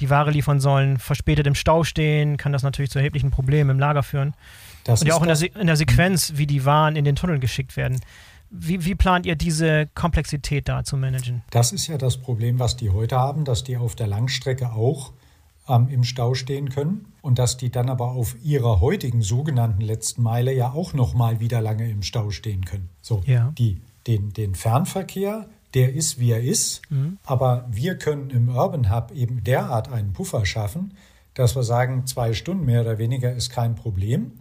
die 0.00 0.10
Ware 0.10 0.32
liefern 0.32 0.58
sollen, 0.58 0.98
verspätet 0.98 1.46
im 1.46 1.54
Stau 1.54 1.84
stehen, 1.84 2.36
kann 2.36 2.52
das 2.52 2.64
natürlich 2.64 2.90
zu 2.90 2.98
erheblichen 2.98 3.30
Problemen 3.30 3.70
im 3.70 3.78
Lager 3.78 4.02
führen. 4.02 4.34
Das 4.84 5.02
und 5.02 5.06
ja 5.06 5.14
auch 5.14 5.22
in 5.22 5.28
der, 5.28 5.56
in 5.56 5.66
der 5.68 5.76
Sequenz, 5.76 6.32
wie 6.36 6.46
die 6.46 6.64
Waren 6.64 6.96
in 6.96 7.04
den 7.04 7.14
Tunnel 7.14 7.38
geschickt 7.38 7.76
werden. 7.76 8.00
Wie, 8.54 8.84
wie, 8.84 8.94
plant 8.94 9.24
ihr 9.24 9.34
diese 9.34 9.88
Komplexität 9.94 10.68
da 10.68 10.84
zu 10.84 10.98
managen? 10.98 11.42
Das 11.50 11.72
ist 11.72 11.86
ja 11.86 11.96
das 11.96 12.18
Problem, 12.18 12.58
was 12.58 12.76
die 12.76 12.90
heute 12.90 13.16
haben, 13.16 13.44
dass 13.44 13.64
die 13.64 13.78
auf 13.78 13.94
der 13.94 14.06
Langstrecke 14.06 14.72
auch 14.72 15.12
ähm, 15.68 15.88
im 15.88 16.04
Stau 16.04 16.34
stehen 16.34 16.68
können 16.68 17.06
und 17.22 17.38
dass 17.38 17.56
die 17.56 17.70
dann 17.70 17.88
aber 17.88 18.10
auf 18.10 18.36
ihrer 18.44 18.80
heutigen 18.80 19.22
sogenannten 19.22 19.80
letzten 19.80 20.22
Meile 20.22 20.52
ja 20.52 20.70
auch 20.72 20.92
noch 20.92 21.14
mal 21.14 21.40
wieder 21.40 21.62
lange 21.62 21.88
im 21.88 22.02
Stau 22.02 22.30
stehen 22.30 22.64
können. 22.64 22.90
So, 23.00 23.22
ja. 23.26 23.52
die, 23.56 23.80
den, 24.06 24.34
den 24.34 24.54
Fernverkehr, 24.54 25.46
der 25.72 25.94
ist, 25.94 26.18
wie 26.18 26.32
er 26.32 26.42
ist, 26.42 26.82
mhm. 26.90 27.18
aber 27.24 27.66
wir 27.70 27.96
können 27.96 28.28
im 28.28 28.50
Urban 28.50 28.94
Hub 28.94 29.12
eben 29.12 29.42
derart 29.44 29.90
einen 29.90 30.12
Puffer 30.12 30.44
schaffen, 30.44 30.92
dass 31.32 31.56
wir 31.56 31.62
sagen, 31.62 32.06
zwei 32.06 32.34
Stunden 32.34 32.66
mehr 32.66 32.82
oder 32.82 32.98
weniger 32.98 33.32
ist 33.32 33.48
kein 33.48 33.74
Problem 33.74 34.32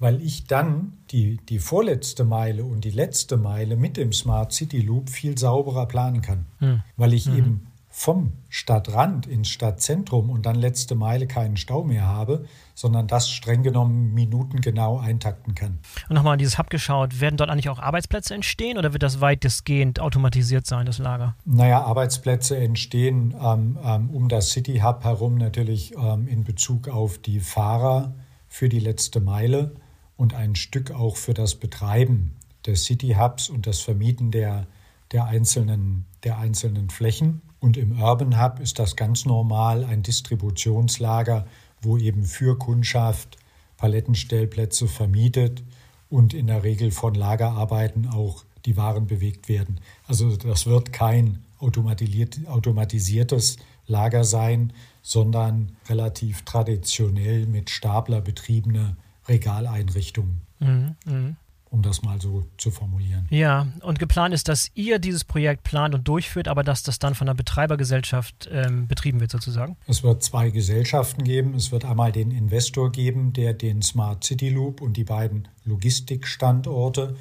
weil 0.00 0.20
ich 0.22 0.46
dann 0.46 0.94
die, 1.10 1.36
die 1.48 1.60
vorletzte 1.60 2.24
Meile 2.24 2.64
und 2.64 2.84
die 2.84 2.90
letzte 2.90 3.36
Meile 3.36 3.76
mit 3.76 3.96
dem 3.96 4.12
Smart 4.12 4.52
City 4.52 4.80
Loop 4.80 5.10
viel 5.10 5.38
sauberer 5.38 5.86
planen 5.86 6.22
kann, 6.22 6.46
mhm. 6.58 6.82
weil 6.96 7.12
ich 7.12 7.26
mhm. 7.26 7.36
eben 7.36 7.66
vom 7.92 8.32
Stadtrand 8.48 9.26
ins 9.26 9.48
Stadtzentrum 9.48 10.30
und 10.30 10.46
dann 10.46 10.54
letzte 10.54 10.94
Meile 10.94 11.26
keinen 11.26 11.56
Stau 11.56 11.82
mehr 11.84 12.06
habe, 12.06 12.46
sondern 12.74 13.08
das 13.08 13.28
streng 13.28 13.62
genommen 13.62 14.14
minutengenau 14.14 14.98
eintakten 14.98 15.54
kann. 15.54 15.80
Und 16.08 16.14
nochmal 16.14 16.36
dieses 16.36 16.56
Hub 16.56 16.70
geschaut, 16.70 17.20
werden 17.20 17.36
dort 17.36 17.50
eigentlich 17.50 17.68
auch 17.68 17.80
Arbeitsplätze 17.80 18.32
entstehen 18.32 18.78
oder 18.78 18.92
wird 18.94 19.02
das 19.02 19.20
weitestgehend 19.20 20.00
automatisiert 20.00 20.66
sein, 20.66 20.86
das 20.86 20.98
Lager? 20.98 21.34
Naja, 21.44 21.82
Arbeitsplätze 21.82 22.56
entstehen 22.56 23.34
ähm, 23.38 23.76
ähm, 23.84 24.10
um 24.10 24.28
das 24.28 24.50
City 24.50 24.78
Hub 24.78 25.04
herum 25.04 25.34
natürlich 25.34 25.92
ähm, 25.96 26.26
in 26.28 26.44
Bezug 26.44 26.88
auf 26.88 27.18
die 27.18 27.40
Fahrer 27.40 28.14
für 28.48 28.68
die 28.68 28.80
letzte 28.80 29.20
Meile 29.20 29.74
und 30.20 30.34
ein 30.34 30.54
Stück 30.54 30.90
auch 30.90 31.16
für 31.16 31.32
das 31.32 31.54
Betreiben 31.54 32.36
des 32.66 32.84
City 32.84 33.16
Hubs 33.18 33.48
und 33.48 33.66
das 33.66 33.80
Vermieten 33.80 34.30
der, 34.30 34.66
der, 35.12 35.24
einzelnen, 35.24 36.04
der 36.24 36.36
einzelnen 36.36 36.90
Flächen. 36.90 37.40
Und 37.58 37.78
im 37.78 37.98
Urban 37.98 38.38
Hub 38.38 38.60
ist 38.60 38.78
das 38.78 38.96
ganz 38.96 39.24
normal 39.24 39.82
ein 39.82 40.02
Distributionslager, 40.02 41.46
wo 41.80 41.96
eben 41.96 42.24
für 42.24 42.58
Kundschaft 42.58 43.38
Palettenstellplätze 43.78 44.88
vermietet 44.88 45.62
und 46.10 46.34
in 46.34 46.48
der 46.48 46.64
Regel 46.64 46.90
von 46.90 47.14
Lagerarbeiten 47.14 48.06
auch 48.06 48.44
die 48.66 48.76
Waren 48.76 49.06
bewegt 49.06 49.48
werden. 49.48 49.80
Also 50.06 50.36
das 50.36 50.66
wird 50.66 50.92
kein 50.92 51.42
automatisiertes 51.60 53.56
Lager 53.86 54.24
sein, 54.24 54.74
sondern 55.00 55.78
relativ 55.88 56.42
traditionell 56.42 57.46
mit 57.46 57.70
Stapler 57.70 58.20
betriebene 58.20 58.98
Regaleinrichtungen. 59.28 60.42
Mhm, 60.58 60.96
mh 61.04 61.36
um 61.70 61.82
das 61.82 62.02
mal 62.02 62.20
so 62.20 62.44
zu 62.58 62.70
formulieren. 62.70 63.26
Ja, 63.30 63.68
und 63.82 64.00
geplant 64.00 64.34
ist, 64.34 64.48
dass 64.48 64.70
ihr 64.74 64.98
dieses 64.98 65.24
Projekt 65.24 65.62
plant 65.62 65.94
und 65.94 66.06
durchführt, 66.06 66.48
aber 66.48 66.64
dass 66.64 66.82
das 66.82 66.98
dann 66.98 67.14
von 67.14 67.28
der 67.28 67.34
Betreibergesellschaft 67.34 68.48
ähm, 68.52 68.88
betrieben 68.88 69.20
wird 69.20 69.30
sozusagen? 69.30 69.76
Es 69.86 70.02
wird 70.02 70.22
zwei 70.24 70.50
Gesellschaften 70.50 71.22
geben. 71.22 71.54
Es 71.54 71.70
wird 71.70 71.84
einmal 71.84 72.10
den 72.10 72.32
Investor 72.32 72.90
geben, 72.90 73.32
der 73.32 73.54
den 73.54 73.82
Smart 73.82 74.24
City 74.24 74.48
Loop 74.48 74.80
und 74.80 74.96
die 74.96 75.04
beiden 75.04 75.46
Logistikstandorte 75.64 77.16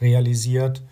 realisiert 0.00 0.82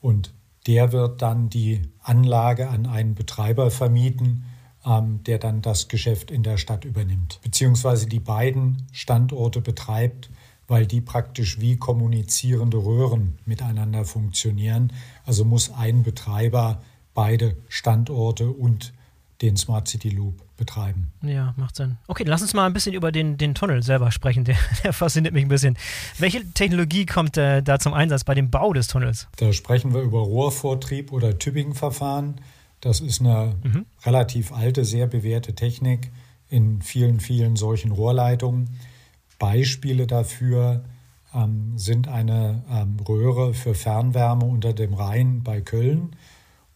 und 0.00 0.32
der 0.66 0.92
wird 0.92 1.22
dann 1.22 1.48
die 1.50 1.82
Anlage 2.02 2.68
an 2.68 2.86
einen 2.86 3.14
Betreiber 3.14 3.70
vermieten, 3.70 4.44
ähm, 4.86 5.22
der 5.24 5.38
dann 5.38 5.62
das 5.62 5.88
Geschäft 5.88 6.30
in 6.30 6.42
der 6.42 6.56
Stadt 6.56 6.84
übernimmt, 6.84 7.40
beziehungsweise 7.42 8.06
die 8.06 8.20
beiden 8.20 8.86
Standorte 8.92 9.60
betreibt 9.60 10.30
weil 10.70 10.86
die 10.86 11.00
praktisch 11.00 11.58
wie 11.58 11.76
kommunizierende 11.76 12.76
Röhren 12.76 13.36
miteinander 13.44 14.04
funktionieren. 14.04 14.92
Also 15.26 15.44
muss 15.44 15.72
ein 15.72 16.04
Betreiber 16.04 16.80
beide 17.12 17.56
Standorte 17.68 18.48
und 18.48 18.92
den 19.42 19.56
Smart 19.56 19.88
City 19.88 20.10
Loop 20.10 20.34
betreiben. 20.56 21.10
Ja, 21.22 21.54
macht 21.56 21.74
Sinn. 21.74 21.96
Okay, 22.06 22.22
lass 22.24 22.40
uns 22.42 22.54
mal 22.54 22.66
ein 22.66 22.72
bisschen 22.72 22.94
über 22.94 23.10
den, 23.10 23.36
den 23.36 23.56
Tunnel 23.56 23.82
selber 23.82 24.12
sprechen. 24.12 24.44
Der, 24.44 24.56
der 24.84 24.92
fasziniert 24.92 25.34
mich 25.34 25.44
ein 25.44 25.48
bisschen. 25.48 25.76
Welche 26.18 26.48
Technologie 26.52 27.04
kommt 27.04 27.36
äh, 27.36 27.62
da 27.62 27.80
zum 27.80 27.92
Einsatz 27.92 28.22
bei 28.22 28.34
dem 28.34 28.50
Bau 28.50 28.72
des 28.72 28.86
Tunnels? 28.86 29.26
Da 29.38 29.52
sprechen 29.52 29.92
wir 29.92 30.02
über 30.02 30.20
Rohrvortrieb 30.20 31.10
oder 31.10 31.36
Tübingen-Verfahren. 31.36 32.40
Das 32.80 33.00
ist 33.00 33.20
eine 33.20 33.56
mhm. 33.62 33.86
relativ 34.04 34.52
alte, 34.52 34.84
sehr 34.84 35.06
bewährte 35.06 35.54
Technik 35.54 36.10
in 36.48 36.82
vielen, 36.82 37.20
vielen 37.20 37.56
solchen 37.56 37.92
Rohrleitungen. 37.92 38.70
Beispiele 39.38 40.06
dafür 40.06 40.84
ähm, 41.34 41.76
sind 41.76 42.08
eine 42.08 42.64
ähm, 42.70 42.96
Röhre 43.06 43.54
für 43.54 43.74
Fernwärme 43.74 44.44
unter 44.44 44.72
dem 44.72 44.94
Rhein 44.94 45.42
bei 45.42 45.60
Köln 45.60 46.16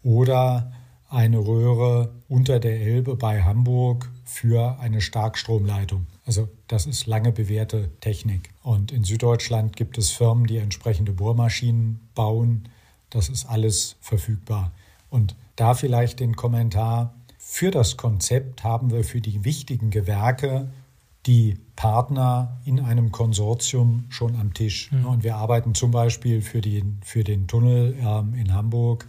oder 0.03 0.73
eine 1.09 1.39
Röhre 1.39 2.13
unter 2.29 2.59
der 2.59 2.81
Elbe 2.81 3.17
bei 3.17 3.43
Hamburg 3.43 4.11
für 4.25 4.79
eine 4.81 5.01
Starkstromleitung. 5.01 6.07
Also 6.27 6.49
das 6.69 6.87
ist 6.87 7.07
lange 7.07 7.33
bewährte 7.33 7.91
Technik. 8.01 8.51
Und 8.63 8.93
in 8.93 9.05
Süddeutschland 9.05 9.77
gibt 9.77 9.99
es 9.99 10.11
Firmen, 10.11 10.47
die 10.47 10.57
entsprechende 10.59 11.13
Bohrmaschinen 11.13 12.01
bauen. 12.15 12.69
Das 13.11 13.29
ist 13.29 13.47
alles 13.47 13.97
verfügbar. 14.01 14.73
Und 15.11 15.37
da 15.57 15.75
vielleicht 15.75 16.21
den 16.21 16.37
Kommentar. 16.37 17.15
Für 17.39 17.71
das 17.71 17.97
Konzept 17.97 18.65
haben 18.65 18.91
wir 18.91 19.05
für 19.05 19.21
die 19.21 19.45
wichtigen 19.45 19.91
Gewerke 19.91 20.73
die 21.27 21.57
Partner 21.77 22.61
in 22.65 22.81
einem 22.81 23.11
Konsortium 23.11 24.05
schon 24.11 24.37
am 24.37 24.53
Tisch. 24.53 24.93
Mhm. 24.93 25.07
Und 25.07 25.25
wir 25.25 25.37
arbeiten 25.37 25.75
zum 25.75 25.91
Beispiel 25.91 26.43
für, 26.43 26.61
die, 26.61 26.85
für 27.03 27.25
den 27.25 27.47
Tunnel 27.47 27.97
ähm, 28.01 28.35
in 28.35 28.53
Hamburg 28.53 29.07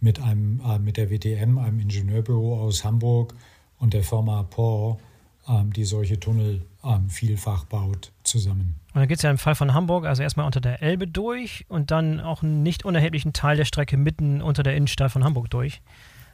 mit, 0.00 0.20
einem, 0.20 0.60
äh, 0.60 0.78
mit 0.78 0.96
der 0.96 1.10
WTM, 1.10 1.58
einem 1.58 1.80
Ingenieurbüro 1.80 2.60
aus 2.60 2.84
Hamburg 2.84 3.34
und 3.78 3.94
der 3.94 4.02
Firma 4.02 4.42
POR, 4.42 4.98
ähm, 5.48 5.72
die 5.72 5.84
solche 5.84 6.20
Tunnel 6.20 6.62
ähm, 6.84 7.08
vielfach 7.08 7.64
baut, 7.64 8.12
zusammen. 8.22 8.80
Und 8.94 9.00
dann 9.00 9.08
geht 9.08 9.18
es 9.18 9.22
ja 9.22 9.30
im 9.30 9.38
Fall 9.38 9.54
von 9.54 9.74
Hamburg 9.74 10.06
also 10.06 10.22
erstmal 10.22 10.46
unter 10.46 10.60
der 10.60 10.82
Elbe 10.82 11.06
durch 11.06 11.64
und 11.68 11.90
dann 11.90 12.20
auch 12.20 12.42
einen 12.42 12.62
nicht 12.62 12.84
unerheblichen 12.84 13.32
Teil 13.32 13.56
der 13.56 13.64
Strecke 13.64 13.96
mitten 13.96 14.40
unter 14.40 14.62
der 14.62 14.76
Innenstadt 14.76 15.10
von 15.10 15.24
Hamburg 15.24 15.50
durch. 15.50 15.82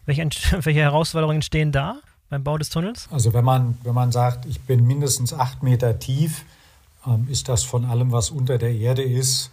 Welche, 0.06 0.22
welche 0.62 0.80
Herausforderungen 0.80 1.36
entstehen 1.36 1.72
da? 1.72 1.96
beim 2.30 2.44
Bau 2.44 2.56
des 2.56 2.70
Tunnels? 2.70 3.08
Also 3.10 3.34
wenn 3.34 3.44
man, 3.44 3.76
wenn 3.82 3.94
man 3.94 4.12
sagt, 4.12 4.46
ich 4.46 4.60
bin 4.60 4.86
mindestens 4.86 5.34
acht 5.34 5.62
Meter 5.62 5.98
tief, 5.98 6.44
ähm, 7.06 7.26
ist 7.28 7.48
das 7.48 7.64
von 7.64 7.84
allem, 7.84 8.12
was 8.12 8.30
unter 8.30 8.56
der 8.56 8.74
Erde 8.74 9.02
ist, 9.02 9.50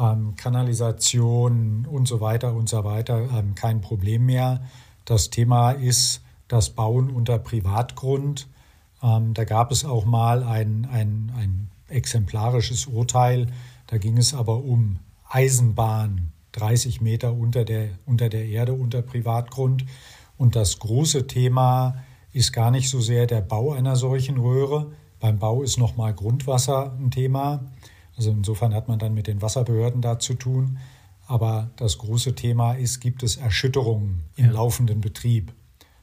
ähm, 0.00 0.34
Kanalisation 0.36 1.86
und 1.88 2.08
so 2.08 2.20
weiter 2.20 2.54
und 2.54 2.68
so 2.68 2.82
weiter, 2.82 3.28
ähm, 3.32 3.54
kein 3.54 3.80
Problem 3.80 4.26
mehr. 4.26 4.62
Das 5.04 5.30
Thema 5.30 5.72
ist 5.72 6.22
das 6.48 6.70
Bauen 6.70 7.10
unter 7.10 7.38
Privatgrund. 7.38 8.48
Ähm, 9.04 9.34
da 9.34 9.44
gab 9.44 9.70
es 9.70 9.84
auch 9.84 10.06
mal 10.06 10.42
ein, 10.42 10.88
ein, 10.90 11.30
ein 11.36 11.70
exemplarisches 11.88 12.86
Urteil. 12.86 13.48
Da 13.86 13.98
ging 13.98 14.16
es 14.16 14.32
aber 14.32 14.64
um 14.64 14.98
Eisenbahn, 15.28 16.32
30 16.52 17.00
Meter 17.00 17.34
unter 17.34 17.64
der, 17.64 17.90
unter 18.06 18.28
der 18.28 18.46
Erde, 18.46 18.72
unter 18.72 19.02
Privatgrund. 19.02 19.84
Und 20.38 20.56
das 20.56 20.78
große 20.78 21.26
Thema 21.26 22.02
ist 22.32 22.52
gar 22.52 22.70
nicht 22.70 22.88
so 22.88 23.00
sehr 23.00 23.26
der 23.26 23.42
Bau 23.42 23.72
einer 23.72 23.96
solchen 23.96 24.38
Röhre. 24.38 24.92
Beim 25.20 25.38
Bau 25.38 25.62
ist 25.62 25.76
nochmal 25.76 26.14
Grundwasser 26.14 26.96
ein 26.98 27.10
Thema. 27.10 27.70
Also 28.16 28.30
insofern 28.30 28.74
hat 28.74 28.88
man 28.88 28.98
dann 28.98 29.14
mit 29.14 29.26
den 29.26 29.42
Wasserbehörden 29.42 30.00
da 30.00 30.18
zu 30.18 30.34
tun. 30.34 30.78
Aber 31.26 31.70
das 31.76 31.98
große 31.98 32.34
Thema 32.34 32.72
ist, 32.74 33.00
gibt 33.00 33.22
es 33.22 33.36
Erschütterungen 33.36 34.24
im 34.36 34.46
ja. 34.46 34.52
laufenden 34.52 35.00
Betrieb? 35.00 35.52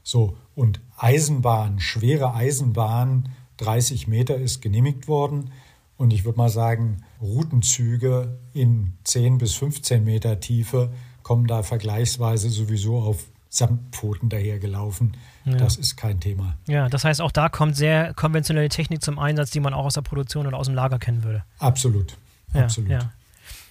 So, 0.02 0.36
und 0.54 0.80
Eisenbahn, 1.02 1.80
schwere 1.80 2.32
Eisenbahn, 2.34 3.30
30 3.56 4.06
Meter 4.06 4.36
ist 4.36 4.62
genehmigt 4.62 5.08
worden. 5.08 5.50
Und 5.96 6.12
ich 6.12 6.24
würde 6.24 6.38
mal 6.38 6.48
sagen, 6.48 7.02
Routenzüge 7.20 8.38
in 8.54 8.92
10 9.04 9.38
bis 9.38 9.54
15 9.54 10.04
Meter 10.04 10.38
Tiefe 10.38 10.92
kommen 11.22 11.46
da 11.46 11.62
vergleichsweise 11.64 12.50
sowieso 12.50 13.00
auf 13.00 13.24
Samtpfoten 13.48 14.28
dahergelaufen. 14.28 15.16
Ja. 15.44 15.56
Das 15.56 15.76
ist 15.76 15.96
kein 15.96 16.20
Thema. 16.20 16.56
Ja, 16.66 16.88
das 16.88 17.04
heißt, 17.04 17.20
auch 17.20 17.32
da 17.32 17.48
kommt 17.48 17.76
sehr 17.76 18.14
konventionelle 18.14 18.68
Technik 18.68 19.02
zum 19.02 19.18
Einsatz, 19.18 19.50
die 19.50 19.60
man 19.60 19.74
auch 19.74 19.84
aus 19.84 19.94
der 19.94 20.02
Produktion 20.02 20.46
oder 20.46 20.56
aus 20.56 20.66
dem 20.66 20.74
Lager 20.74 20.98
kennen 20.98 21.24
würde. 21.24 21.44
Absolut. 21.58 22.16
Ja, 22.54 22.62
Absolut. 22.62 22.90
Ja. 22.90 23.12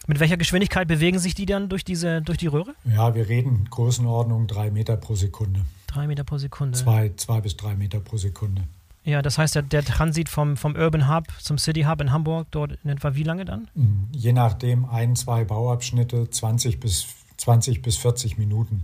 Mit 0.07 0.19
welcher 0.19 0.37
Geschwindigkeit 0.37 0.87
bewegen 0.87 1.19
sich 1.19 1.33
die 1.33 1.45
dann 1.45 1.69
durch, 1.69 1.85
diese, 1.85 2.21
durch 2.21 2.37
die 2.37 2.47
Röhre? 2.47 2.75
Ja, 2.83 3.15
wir 3.15 3.29
reden 3.29 3.67
Größenordnung 3.69 4.47
drei 4.47 4.69
Meter 4.69 4.97
pro 4.97 5.15
Sekunde. 5.15 5.61
Drei 5.93 6.07
Meter 6.07 6.23
pro 6.23 6.37
Sekunde. 6.37 6.77
Zwei, 6.77 7.11
zwei 7.17 7.41
bis 7.41 7.57
drei 7.57 7.75
Meter 7.75 7.99
pro 7.99 8.17
Sekunde. 8.17 8.63
Ja, 9.03 9.21
das 9.21 9.37
heißt, 9.37 9.55
der, 9.55 9.63
der 9.63 9.83
Transit 9.83 10.29
vom, 10.29 10.55
vom 10.55 10.75
Urban 10.75 11.13
Hub 11.13 11.25
zum 11.39 11.57
City 11.57 11.81
Hub 11.83 12.01
in 12.01 12.11
Hamburg, 12.11 12.47
dort 12.51 12.77
in 12.83 12.91
etwa 12.91 13.15
wie 13.15 13.23
lange 13.23 13.45
dann? 13.45 13.67
Hm, 13.73 14.07
je 14.11 14.31
nachdem, 14.31 14.85
ein, 14.85 15.15
zwei 15.15 15.43
Bauabschnitte, 15.43 16.29
20 16.29 16.79
bis, 16.79 17.07
20 17.37 17.81
bis 17.81 17.97
40 17.97 18.37
Minuten. 18.37 18.83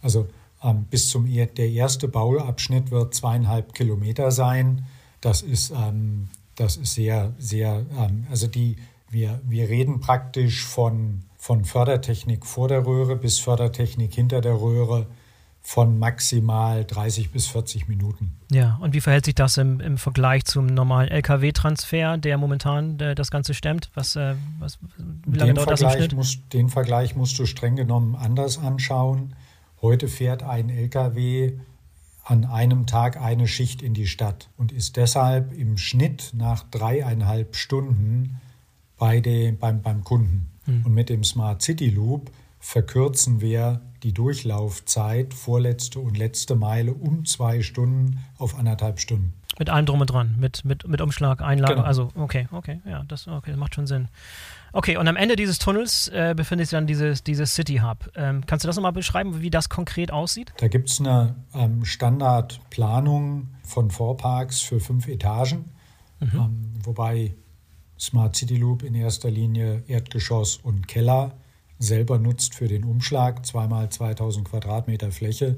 Also 0.00 0.28
ähm, 0.62 0.84
bis 0.88 1.10
zum 1.10 1.26
der 1.26 1.68
erste 1.68 2.08
Bauabschnitt 2.08 2.90
wird 2.90 3.14
zweieinhalb 3.14 3.74
Kilometer 3.74 4.30
sein. 4.30 4.86
Das 5.20 5.42
ist, 5.42 5.72
ähm, 5.72 6.28
das 6.54 6.76
ist 6.76 6.94
sehr, 6.94 7.32
sehr, 7.38 7.84
ähm, 7.98 8.26
also 8.30 8.46
die, 8.46 8.76
wir, 9.10 9.40
wir 9.44 9.68
reden 9.68 10.00
praktisch 10.00 10.64
von, 10.64 11.22
von 11.36 11.64
Fördertechnik 11.64 12.46
vor 12.46 12.68
der 12.68 12.86
Röhre 12.86 13.16
bis 13.16 13.40
Fördertechnik 13.40 14.14
hinter 14.14 14.40
der 14.40 14.60
Röhre 14.60 15.06
von 15.66 15.98
maximal 15.98 16.84
30 16.84 17.32
bis 17.32 17.48
40 17.48 17.88
Minuten. 17.88 18.36
Ja, 18.52 18.78
und 18.80 18.94
wie 18.94 19.00
verhält 19.00 19.24
sich 19.24 19.34
das 19.34 19.56
im, 19.56 19.80
im 19.80 19.98
Vergleich 19.98 20.44
zum 20.44 20.66
normalen 20.66 21.08
Lkw-Transfer, 21.08 22.18
der 22.18 22.38
momentan 22.38 22.98
der, 22.98 23.16
das 23.16 23.32
Ganze 23.32 23.52
stemmt? 23.52 23.90
Was, 23.94 24.14
äh, 24.14 24.36
was, 24.60 24.78
wie 25.26 25.36
lange 25.36 25.54
den 25.54 25.56
dauert 25.56 25.70
Vergleich 25.70 25.80
das 25.80 25.94
im 25.94 26.00
Schnitt? 26.02 26.16
Musst, 26.16 26.52
den 26.52 26.68
Vergleich 26.68 27.16
musst 27.16 27.36
du 27.40 27.46
streng 27.46 27.74
genommen 27.74 28.14
anders 28.14 28.58
anschauen. 28.58 29.34
Heute 29.82 30.06
fährt 30.06 30.44
ein 30.44 30.70
Lkw 30.70 31.58
an 32.22 32.44
einem 32.44 32.86
Tag 32.86 33.20
eine 33.20 33.48
Schicht 33.48 33.82
in 33.82 33.92
die 33.92 34.06
Stadt 34.06 34.48
und 34.56 34.70
ist 34.70 34.96
deshalb 34.96 35.52
im 35.52 35.78
Schnitt 35.78 36.30
nach 36.32 36.62
dreieinhalb 36.70 37.56
Stunden 37.56 38.40
bei 38.98 39.18
den, 39.18 39.58
beim, 39.58 39.82
beim 39.82 40.04
Kunden. 40.04 40.46
Mhm. 40.66 40.86
Und 40.86 40.94
mit 40.94 41.08
dem 41.08 41.24
Smart 41.24 41.60
City 41.60 41.90
Loop 41.90 42.30
verkürzen 42.60 43.40
wir 43.40 43.80
die 44.02 44.12
Durchlaufzeit, 44.12 45.34
vorletzte 45.34 46.00
und 46.00 46.16
letzte 46.16 46.54
Meile, 46.54 46.92
um 46.92 47.24
zwei 47.24 47.62
Stunden 47.62 48.18
auf 48.38 48.58
anderthalb 48.58 49.00
Stunden. 49.00 49.32
Mit 49.58 49.70
allem 49.70 49.86
drum 49.86 50.00
und 50.00 50.06
dran, 50.06 50.36
mit, 50.38 50.64
mit, 50.64 50.86
mit 50.86 51.00
Umschlag, 51.00 51.40
Einlage, 51.40 51.76
genau. 51.76 51.86
also 51.86 52.10
okay, 52.14 52.46
okay, 52.52 52.80
ja, 52.84 53.04
das, 53.08 53.26
okay, 53.26 53.50
das 53.50 53.58
macht 53.58 53.74
schon 53.74 53.86
Sinn. 53.86 54.08
Okay, 54.72 54.98
und 54.98 55.08
am 55.08 55.16
Ende 55.16 55.36
dieses 55.36 55.58
Tunnels 55.58 56.08
äh, 56.08 56.34
befindet 56.36 56.66
sich 56.66 56.76
dann 56.76 56.86
dieses, 56.86 57.24
dieses 57.24 57.54
City 57.54 57.76
Hub. 57.76 58.10
Ähm, 58.14 58.44
kannst 58.46 58.64
du 58.64 58.66
das 58.66 58.76
nochmal 58.76 58.92
beschreiben, 58.92 59.40
wie 59.40 59.48
das 59.48 59.70
konkret 59.70 60.12
aussieht? 60.12 60.52
Da 60.58 60.68
gibt 60.68 60.90
es 60.90 61.00
eine 61.00 61.36
ähm, 61.54 61.86
Standardplanung 61.86 63.48
von 63.62 63.90
Vorparks 63.90 64.60
für 64.60 64.78
fünf 64.78 65.08
Etagen, 65.08 65.70
mhm. 66.20 66.30
ähm, 66.34 66.72
wobei 66.84 67.34
Smart 67.98 68.36
City 68.36 68.56
Loop 68.56 68.82
in 68.82 68.94
erster 68.94 69.30
Linie 69.30 69.82
Erdgeschoss 69.86 70.56
und 70.56 70.86
Keller 70.86 71.32
selber 71.78 72.18
nutzt 72.18 72.54
für 72.54 72.68
den 72.68 72.84
Umschlag, 72.84 73.44
zweimal 73.46 73.90
2000 73.90 74.48
Quadratmeter 74.48 75.12
Fläche, 75.12 75.56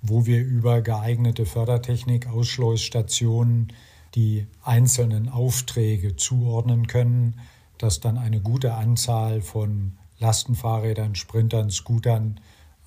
wo 0.00 0.26
wir 0.26 0.40
über 0.42 0.82
geeignete 0.82 1.46
Fördertechnik, 1.46 2.26
Ausschleusstationen 2.26 3.72
die 4.14 4.46
einzelnen 4.62 5.28
Aufträge 5.28 6.16
zuordnen 6.16 6.86
können 6.86 7.40
dass 7.82 7.98
dann 7.98 8.16
eine 8.16 8.40
gute 8.40 8.74
Anzahl 8.74 9.40
von 9.40 9.98
Lastenfahrrädern, 10.20 11.16
Sprintern, 11.16 11.68
Scootern 11.70 12.38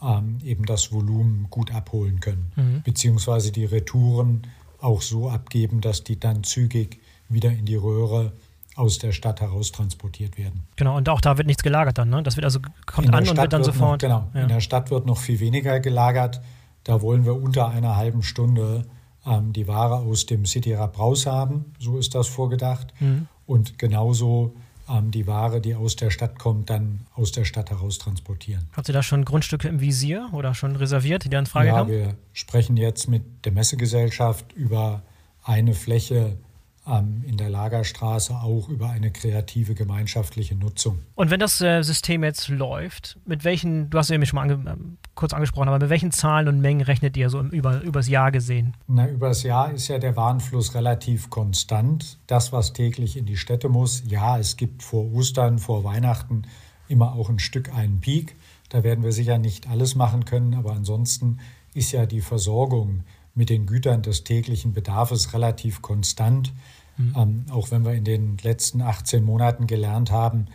ähm, 0.01 0.37
eben 0.41 0.65
das 0.65 0.93
Volumen 0.93 1.47
gut 1.49 1.73
abholen 1.75 2.21
können, 2.21 2.51
mhm. 2.55 2.81
beziehungsweise 2.83 3.51
die 3.51 3.65
Retouren 3.65 4.43
auch 4.79 5.01
so 5.01 5.29
abgeben, 5.29 5.81
dass 5.81 6.05
die 6.05 6.17
dann 6.17 6.45
zügig 6.45 7.01
wieder 7.27 7.51
in 7.51 7.65
die 7.65 7.75
Röhre 7.75 8.31
aus 8.75 8.99
der 8.99 9.11
Stadt 9.11 9.41
heraus 9.41 9.71
transportiert 9.71 10.37
werden. 10.37 10.63
Genau, 10.75 10.97
und 10.97 11.07
auch 11.09 11.21
da 11.21 11.37
wird 11.37 11.47
nichts 11.47 11.63
gelagert 11.63 11.97
dann, 11.97 12.09
ne? 12.09 12.21
Das 12.23 12.35
wird 12.35 12.45
also 12.45 12.59
kommt 12.85 13.13
an 13.13 13.27
und 13.27 13.37
wird 13.37 13.53
dann 13.53 13.65
wird 13.65 13.73
sofort. 13.73 14.01
Noch, 14.01 14.09
genau, 14.09 14.29
ja. 14.33 14.41
in 14.41 14.47
der 14.49 14.59
Stadt 14.59 14.91
wird 14.91 15.05
noch 15.05 15.17
viel 15.17 15.39
weniger 15.39 15.79
gelagert. 15.79 16.41
Da 16.83 17.01
wollen 17.01 17.25
wir 17.25 17.35
unter 17.35 17.69
einer 17.69 17.95
halben 17.95 18.21
Stunde 18.21 18.85
ähm, 19.25 19.53
die 19.53 19.67
Ware 19.67 19.95
aus 19.95 20.25
dem 20.25 20.45
City 20.45 20.73
Rap 20.73 20.99
raus 20.99 21.25
haben. 21.25 21.73
So 21.79 21.97
ist 21.97 22.15
das 22.15 22.27
vorgedacht. 22.27 22.93
Mhm. 22.99 23.27
Und 23.45 23.79
genauso 23.79 24.55
ähm, 24.89 25.11
die 25.11 25.25
Ware, 25.25 25.61
die 25.61 25.75
aus 25.75 25.95
der 25.95 26.11
Stadt 26.11 26.37
kommt, 26.37 26.69
dann 26.69 27.07
aus 27.15 27.31
der 27.31 27.45
Stadt 27.45 27.71
heraus 27.71 27.97
transportieren. 27.97 28.67
Habt 28.73 28.87
ihr 28.89 28.93
da 28.93 29.03
schon 29.03 29.25
Grundstücke 29.25 29.67
im 29.67 29.79
Visier 29.79 30.29
oder 30.31 30.53
schon 30.53 30.75
reserviert, 30.75 31.23
die 31.25 31.29
dann 31.29 31.45
Frage 31.45 31.69
ja, 31.69 31.79
kommen? 31.79 31.91
Ja, 31.91 32.05
wir 32.05 32.15
sprechen 32.33 32.77
jetzt 32.77 33.07
mit 33.07 33.45
der 33.45 33.51
Messegesellschaft 33.51 34.53
über 34.53 35.01
eine 35.43 35.73
Fläche 35.73 36.37
in 36.87 37.37
der 37.37 37.49
Lagerstraße 37.49 38.35
auch 38.35 38.69
über 38.69 38.91
eine 38.91 39.09
kreative 39.09 39.73
gemeinschaftliche 39.73 40.55
Nutzung. 40.55 40.99
Und 41.15 41.31
wenn 41.31 41.39
das 41.39 41.59
äh, 41.59 41.81
System 41.81 42.23
jetzt 42.23 42.47
läuft, 42.47 43.17
mit 43.25 43.43
welchen, 43.43 43.89
du 43.89 43.97
hast 43.97 44.09
ja 44.09 44.15
eben 44.15 44.25
schon 44.27 44.35
mal 44.37 44.43
ange 44.43 44.69
äh, 44.69 44.75
kurz 45.15 45.33
angesprochen, 45.33 45.67
aber 45.67 45.79
mit 45.79 45.89
welchen 45.89 46.11
Zahlen 46.11 46.47
und 46.47 46.61
Mengen 46.61 46.81
rechnet 46.81 47.17
ihr 47.17 47.31
so 47.31 47.41
über, 47.41 47.81
übers 47.81 48.07
Jahr 48.07 48.31
gesehen? 48.31 48.75
Na, 48.87 49.07
übers 49.09 49.41
Jahr 49.41 49.71
ist 49.71 49.87
ja 49.87 49.97
der 49.97 50.15
Warenfluss 50.15 50.75
relativ 50.75 51.31
konstant. 51.31 52.19
Das, 52.27 52.51
was 52.51 52.73
täglich 52.73 53.17
in 53.17 53.25
die 53.25 53.37
Städte 53.37 53.67
muss, 53.67 54.03
ja, 54.07 54.37
es 54.37 54.55
gibt 54.55 54.83
vor 54.83 55.11
Ostern, 55.11 55.57
vor 55.57 55.83
Weihnachten 55.83 56.43
immer 56.87 57.13
auch 57.13 57.29
ein 57.29 57.39
Stück 57.39 57.73
einen 57.73 57.99
Peak. 57.99 58.35
Da 58.69 58.83
werden 58.83 59.03
wir 59.03 59.11
sicher 59.11 59.39
nicht 59.39 59.67
alles 59.69 59.95
machen 59.95 60.25
können, 60.25 60.53
aber 60.53 60.73
ansonsten 60.73 61.39
ist 61.73 61.91
ja 61.91 62.05
die 62.05 62.21
Versorgung 62.21 63.03
mit 63.35 63.49
den 63.49 63.65
Gütern 63.65 64.01
des 64.01 64.23
täglichen 64.23 64.73
Bedarfs 64.73 65.33
relativ 65.33 65.81
konstant. 65.81 66.53
Mhm. 66.97 67.13
Ähm, 67.15 67.45
auch 67.51 67.71
wenn 67.71 67.83
wir 67.83 67.93
in 67.93 68.05
den 68.05 68.37
letzten 68.37 68.81
18 68.81 69.23
Monaten 69.23 69.67
gelernt 69.67 70.11
haben, 70.11 70.47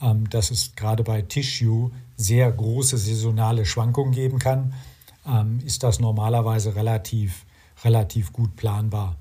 ähm, 0.00 0.28
dass 0.28 0.50
es 0.50 0.74
gerade 0.76 1.02
bei 1.02 1.22
Tissue 1.22 1.90
sehr 2.16 2.52
große 2.52 2.98
saisonale 2.98 3.64
Schwankungen 3.64 4.12
geben 4.12 4.38
kann, 4.38 4.74
ähm, 5.26 5.60
ist 5.64 5.82
das 5.82 5.98
normalerweise 5.98 6.76
relativ, 6.76 7.46
relativ 7.82 8.32
gut 8.32 8.56
planbar. 8.56 9.16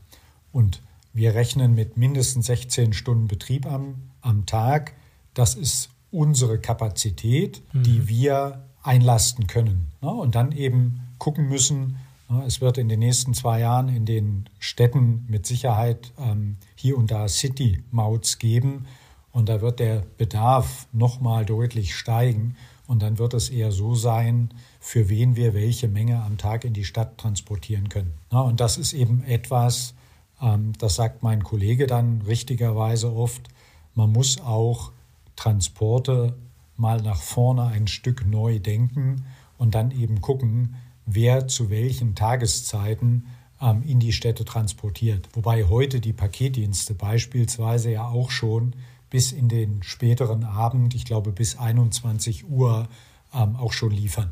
Und 0.52 0.82
wir 1.14 1.34
rechnen 1.34 1.74
mit 1.74 1.96
mindestens 1.96 2.48
16 2.48 2.94
Stunden 2.94 3.28
Betrieb 3.28 3.66
am, 3.66 3.96
am 4.22 4.46
Tag. 4.46 4.94
Das 5.34 5.56
ist 5.56 5.90
unsere 6.12 6.60
Kapazität, 6.60 7.62
mhm. 7.72 7.84
die 7.84 8.08
wir 8.10 8.66
einlasten 8.84 9.48
können. 9.48 9.92
Ne? 10.02 10.10
Und 10.10 10.36
dann 10.36 10.52
eben 10.52 11.02
gucken 11.18 11.48
müssen, 11.48 11.98
es 12.46 12.60
wird 12.62 12.78
in 12.78 12.90
den 12.90 13.00
nächsten 13.00 13.34
zwei 13.34 13.60
Jahren 13.60 13.90
in 13.90 14.06
den 14.06 14.50
Städten 14.60 15.26
mit 15.28 15.46
Sicherheit 15.46 16.12
ähm, 16.18 16.58
hier 16.76 16.98
und 16.98 17.12
da 17.12 17.28
City-Mauts 17.28 18.40
geben. 18.40 18.88
Und 19.32 19.50
da 19.50 19.62
wird 19.62 19.80
der 19.80 20.04
Bedarf 20.18 20.88
nochmal 20.92 21.46
deutlich 21.46 21.96
steigen. 21.96 22.56
Und 22.88 23.02
dann 23.02 23.18
wird 23.18 23.34
es 23.34 23.50
eher 23.50 23.72
so 23.72 23.96
sein, 23.96 24.50
für 24.80 25.10
wen 25.10 25.36
wir 25.36 25.54
welche 25.54 25.88
Menge 25.88 26.22
am 26.24 26.38
Tag 26.38 26.66
in 26.66 26.74
die 26.74 26.86
Stadt 26.86 27.18
transportieren 27.18 27.90
können. 27.90 28.14
und 28.30 28.60
das 28.60 28.78
ist 28.78 28.94
eben 28.94 29.24
etwas, 29.24 29.94
ähm, 30.42 30.74
das 30.78 30.96
sagt 30.96 31.24
mein 31.24 31.44
Kollege 31.44 31.88
dann 31.88 32.22
richtigerweise 32.22 33.14
oft, 33.14 33.50
man 33.96 34.12
muss 34.12 34.40
auch 34.40 34.92
Transporte 35.36 36.36
mal 36.78 37.02
nach 37.02 37.22
vorne 37.22 37.66
ein 37.68 37.88
Stück 37.88 38.26
neu 38.26 38.60
denken 38.60 39.26
und 39.58 39.76
dann 39.76 39.92
eben 39.92 40.22
gucken, 40.22 40.76
wer 41.06 41.48
zu 41.48 41.70
welchen 41.70 42.16
Tageszeiten 42.16 43.28
ähm, 43.62 43.84
in 43.84 44.00
die 44.00 44.12
Städte 44.12 44.46
transportiert. 44.46 45.30
Wobei 45.34 45.66
heute 45.66 46.00
die 46.00 46.14
Paketdienste 46.14 46.94
beispielsweise 46.94 47.92
ja 47.92 48.08
auch 48.08 48.32
schon 48.32 48.74
bis 49.10 49.32
in 49.32 49.48
den 49.48 49.84
späteren 49.84 50.44
Abend, 50.44 50.96
ich 50.96 51.06
glaube 51.06 51.32
bis 51.32 51.58
21 51.58 52.50
Uhr, 52.50 52.88
ähm, 53.34 53.56
auch 53.56 53.74
schon 53.74 53.92
liefern. 53.92 54.32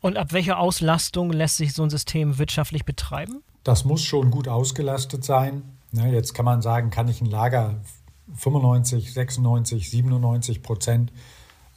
Und 0.00 0.16
ab 0.16 0.32
welcher 0.32 0.58
Auslastung 0.58 1.32
lässt 1.32 1.56
sich 1.56 1.72
so 1.72 1.82
ein 1.82 1.90
System 1.90 2.38
wirtschaftlich 2.38 2.84
betreiben? 2.84 3.42
Das 3.64 3.84
muss 3.84 4.02
schon 4.02 4.30
gut 4.30 4.48
ausgelastet 4.48 5.24
sein. 5.24 5.62
Ne, 5.92 6.12
jetzt 6.12 6.34
kann 6.34 6.44
man 6.44 6.62
sagen, 6.62 6.90
kann 6.90 7.08
ich 7.08 7.20
ein 7.20 7.26
Lager 7.26 7.80
95, 8.34 9.12
96, 9.12 9.90
97 9.90 10.62
Prozent, 10.62 11.12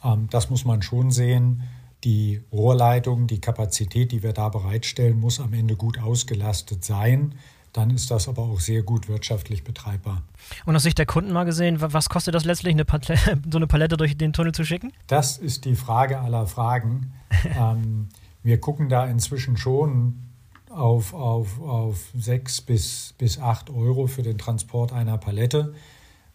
ähm, 0.04 0.28
das 0.30 0.50
muss 0.50 0.64
man 0.64 0.82
schon 0.82 1.10
sehen 1.10 1.62
die 2.04 2.42
Rohrleitung, 2.52 3.26
die 3.26 3.40
Kapazität, 3.40 4.12
die 4.12 4.22
wir 4.22 4.32
da 4.32 4.48
bereitstellen, 4.48 5.20
muss 5.20 5.40
am 5.40 5.52
Ende 5.52 5.76
gut 5.76 5.98
ausgelastet 5.98 6.84
sein. 6.84 7.34
Dann 7.72 7.90
ist 7.90 8.10
das 8.10 8.26
aber 8.26 8.42
auch 8.42 8.58
sehr 8.58 8.82
gut 8.82 9.08
wirtschaftlich 9.08 9.62
betreibbar. 9.62 10.22
Und 10.66 10.74
aus 10.74 10.82
Sicht 10.82 10.98
der 10.98 11.06
Kunden 11.06 11.32
mal 11.32 11.44
gesehen, 11.44 11.76
was 11.80 12.08
kostet 12.08 12.34
das 12.34 12.44
letztlich, 12.44 12.74
eine 12.74 12.84
so 13.50 13.58
eine 13.58 13.66
Palette 13.66 13.96
durch 13.96 14.16
den 14.16 14.32
Tunnel 14.32 14.52
zu 14.52 14.64
schicken? 14.64 14.92
Das 15.06 15.38
ist 15.38 15.64
die 15.64 15.76
Frage 15.76 16.20
aller 16.20 16.46
Fragen. 16.46 17.12
ähm, 17.56 18.08
wir 18.42 18.58
gucken 18.58 18.88
da 18.88 19.06
inzwischen 19.06 19.56
schon 19.56 20.30
auf, 20.68 21.14
auf, 21.14 21.60
auf 21.60 22.10
6 22.16 22.62
bis, 22.62 23.14
bis 23.18 23.38
8 23.38 23.70
Euro 23.70 24.06
für 24.06 24.22
den 24.22 24.38
Transport 24.38 24.92
einer 24.92 25.18
Palette, 25.18 25.74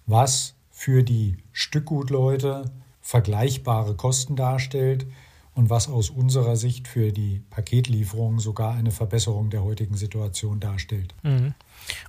was 0.06 0.56
für 0.72 1.04
die 1.04 1.38
Stückgutleute 1.52 2.72
vergleichbare 3.02 3.96
Kosten 3.96 4.36
darstellt 4.36 5.06
und 5.56 5.70
was 5.70 5.90
aus 5.90 6.10
unserer 6.10 6.58
Sicht 6.58 6.88
für 6.88 7.12
die 7.12 7.42
Paketlieferung 7.50 8.40
sogar 8.40 8.76
eine 8.76 8.92
Verbesserung 8.92 9.50
der 9.50 9.64
heutigen 9.64 9.96
Situation 9.96 10.60
darstellt. 10.60 11.16
Mhm. 11.24 11.54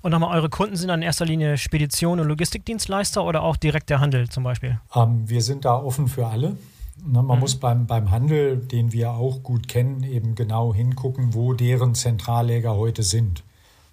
Und 0.03 0.11
nochmal, 0.11 0.37
eure 0.37 0.51
Kunden 0.51 0.77
sind 0.77 0.89
dann 0.89 1.01
in 1.01 1.07
erster 1.07 1.25
Linie 1.25 1.57
Spedition 1.57 2.19
und 2.19 2.27
Logistikdienstleister 2.27 3.25
oder 3.25 3.43
auch 3.43 3.57
direkt 3.57 3.89
der 3.89 4.01
Handel 4.01 4.29
zum 4.29 4.43
Beispiel? 4.43 4.81
Ähm, 4.95 5.29
wir 5.29 5.43
sind 5.43 5.65
da 5.65 5.77
offen 5.77 6.09
für 6.09 6.27
alle. 6.27 6.57
Ne, 7.05 7.23
man 7.23 7.37
mhm. 7.37 7.41
muss 7.41 7.57
beim, 7.57 7.87
beim 7.87 8.11
Handel, 8.11 8.57
den 8.57 8.93
wir 8.93 9.13
auch 9.13 9.43
gut 9.43 9.69
kennen, 9.69 10.03
eben 10.03 10.35
genau 10.35 10.75
hingucken, 10.75 11.35
wo 11.35 11.53
deren 11.53 11.95
Zentralläger 11.95 12.75
heute 12.75 13.03
sind. 13.03 13.45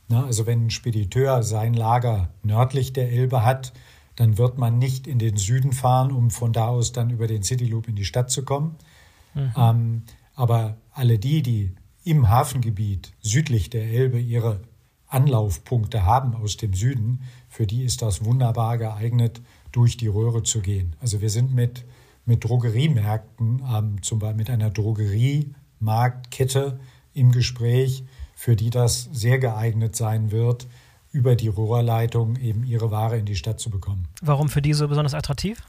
Ne, 0.08 0.24
also 0.24 0.48
wenn 0.48 0.68
ein 0.68 0.70
Spediteur 0.72 1.44
sein 1.44 1.76
Lager 1.76 2.30
nördlich 2.42 2.94
der 2.94 3.12
Elbe 3.12 3.46
hat, 3.46 3.74
dann 4.16 4.38
wird 4.38 4.58
man 4.58 4.80
nicht 4.80 5.06
in 5.06 5.20
den 5.20 5.38
Süden 5.38 5.74
fahren, 5.74 6.12
um 6.12 6.32
von 6.32 6.54
da 6.54 6.68
aus 6.68 6.92
dann 6.92 7.10
über 7.10 7.28
den 7.28 7.44
City 7.44 7.66
Loop 7.66 7.88
in 7.88 7.96
die 7.96 8.06
Stadt 8.06 8.32
zu 8.32 8.44
kommen, 8.44 8.76
Mhm. 9.34 9.54
Ähm, 9.58 10.04
aber 10.36 10.78
alle 10.92 11.20
die, 11.20 11.42
die 11.42 11.76
im 12.04 12.30
Hafengebiet 12.30 13.14
südlich 13.22 13.70
der 13.70 13.86
Elbe 13.86 14.20
ihre 14.20 14.60
Anlaufpunkte 15.08 16.06
haben 16.06 16.36
aus 16.36 16.58
dem 16.58 16.74
Süden, 16.74 17.22
für 17.48 17.66
die 17.68 17.84
ist 17.84 18.02
das 18.02 18.26
wunderbar 18.26 18.78
geeignet, 18.78 19.42
durch 19.72 19.96
die 19.98 20.08
Röhre 20.08 20.44
zu 20.44 20.60
gehen. 20.62 20.96
Also 21.02 21.22
wir 21.22 21.30
sind 21.30 21.54
mit, 21.54 21.86
mit 22.26 22.44
Drogeriemärkten, 22.44 23.64
ähm, 23.72 24.02
zum 24.02 24.20
Beispiel 24.20 24.38
mit 24.38 24.50
einer 24.50 24.70
Drogeriemarktkette 24.70 26.80
im 27.14 27.32
Gespräch, 27.32 28.04
für 28.36 28.56
die 28.56 28.70
das 28.70 29.10
sehr 29.12 29.40
geeignet 29.40 29.96
sein 29.96 30.32
wird, 30.32 30.68
über 31.12 31.36
die 31.36 31.48
Rohrleitung 31.48 32.36
eben 32.38 32.64
ihre 32.64 32.92
Ware 32.92 33.18
in 33.18 33.26
die 33.26 33.36
Stadt 33.36 33.60
zu 33.60 33.70
bekommen. 33.70 34.08
Warum 34.22 34.50
für 34.50 34.64
die 34.64 34.74
so 34.74 34.88
besonders 34.88 35.14
attraktiv? 35.14 35.62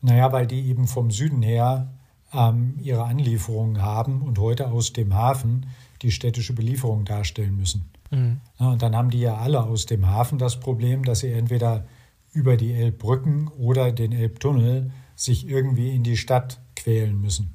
Naja, 0.00 0.32
weil 0.32 0.46
die 0.46 0.66
eben 0.66 0.86
vom 0.86 1.10
Süden 1.10 1.42
her 1.42 1.88
ähm, 2.32 2.74
ihre 2.80 3.04
Anlieferungen 3.04 3.82
haben 3.82 4.22
und 4.22 4.38
heute 4.38 4.70
aus 4.70 4.92
dem 4.92 5.14
Hafen 5.14 5.66
die 6.02 6.12
städtische 6.12 6.52
Belieferung 6.52 7.04
darstellen 7.04 7.56
müssen. 7.56 7.90
Mhm. 8.10 8.40
Ja, 8.58 8.68
und 8.68 8.82
dann 8.82 8.94
haben 8.94 9.10
die 9.10 9.20
ja 9.20 9.36
alle 9.36 9.62
aus 9.62 9.86
dem 9.86 10.06
Hafen 10.06 10.38
das 10.38 10.60
Problem, 10.60 11.04
dass 11.04 11.20
sie 11.20 11.32
entweder 11.32 11.86
über 12.32 12.56
die 12.56 12.72
Elbbrücken 12.72 13.48
oder 13.48 13.92
den 13.92 14.12
Elbtunnel 14.12 14.92
sich 15.16 15.48
irgendwie 15.48 15.94
in 15.94 16.02
die 16.02 16.16
Stadt 16.16 16.60
quälen 16.76 17.20
müssen. 17.20 17.54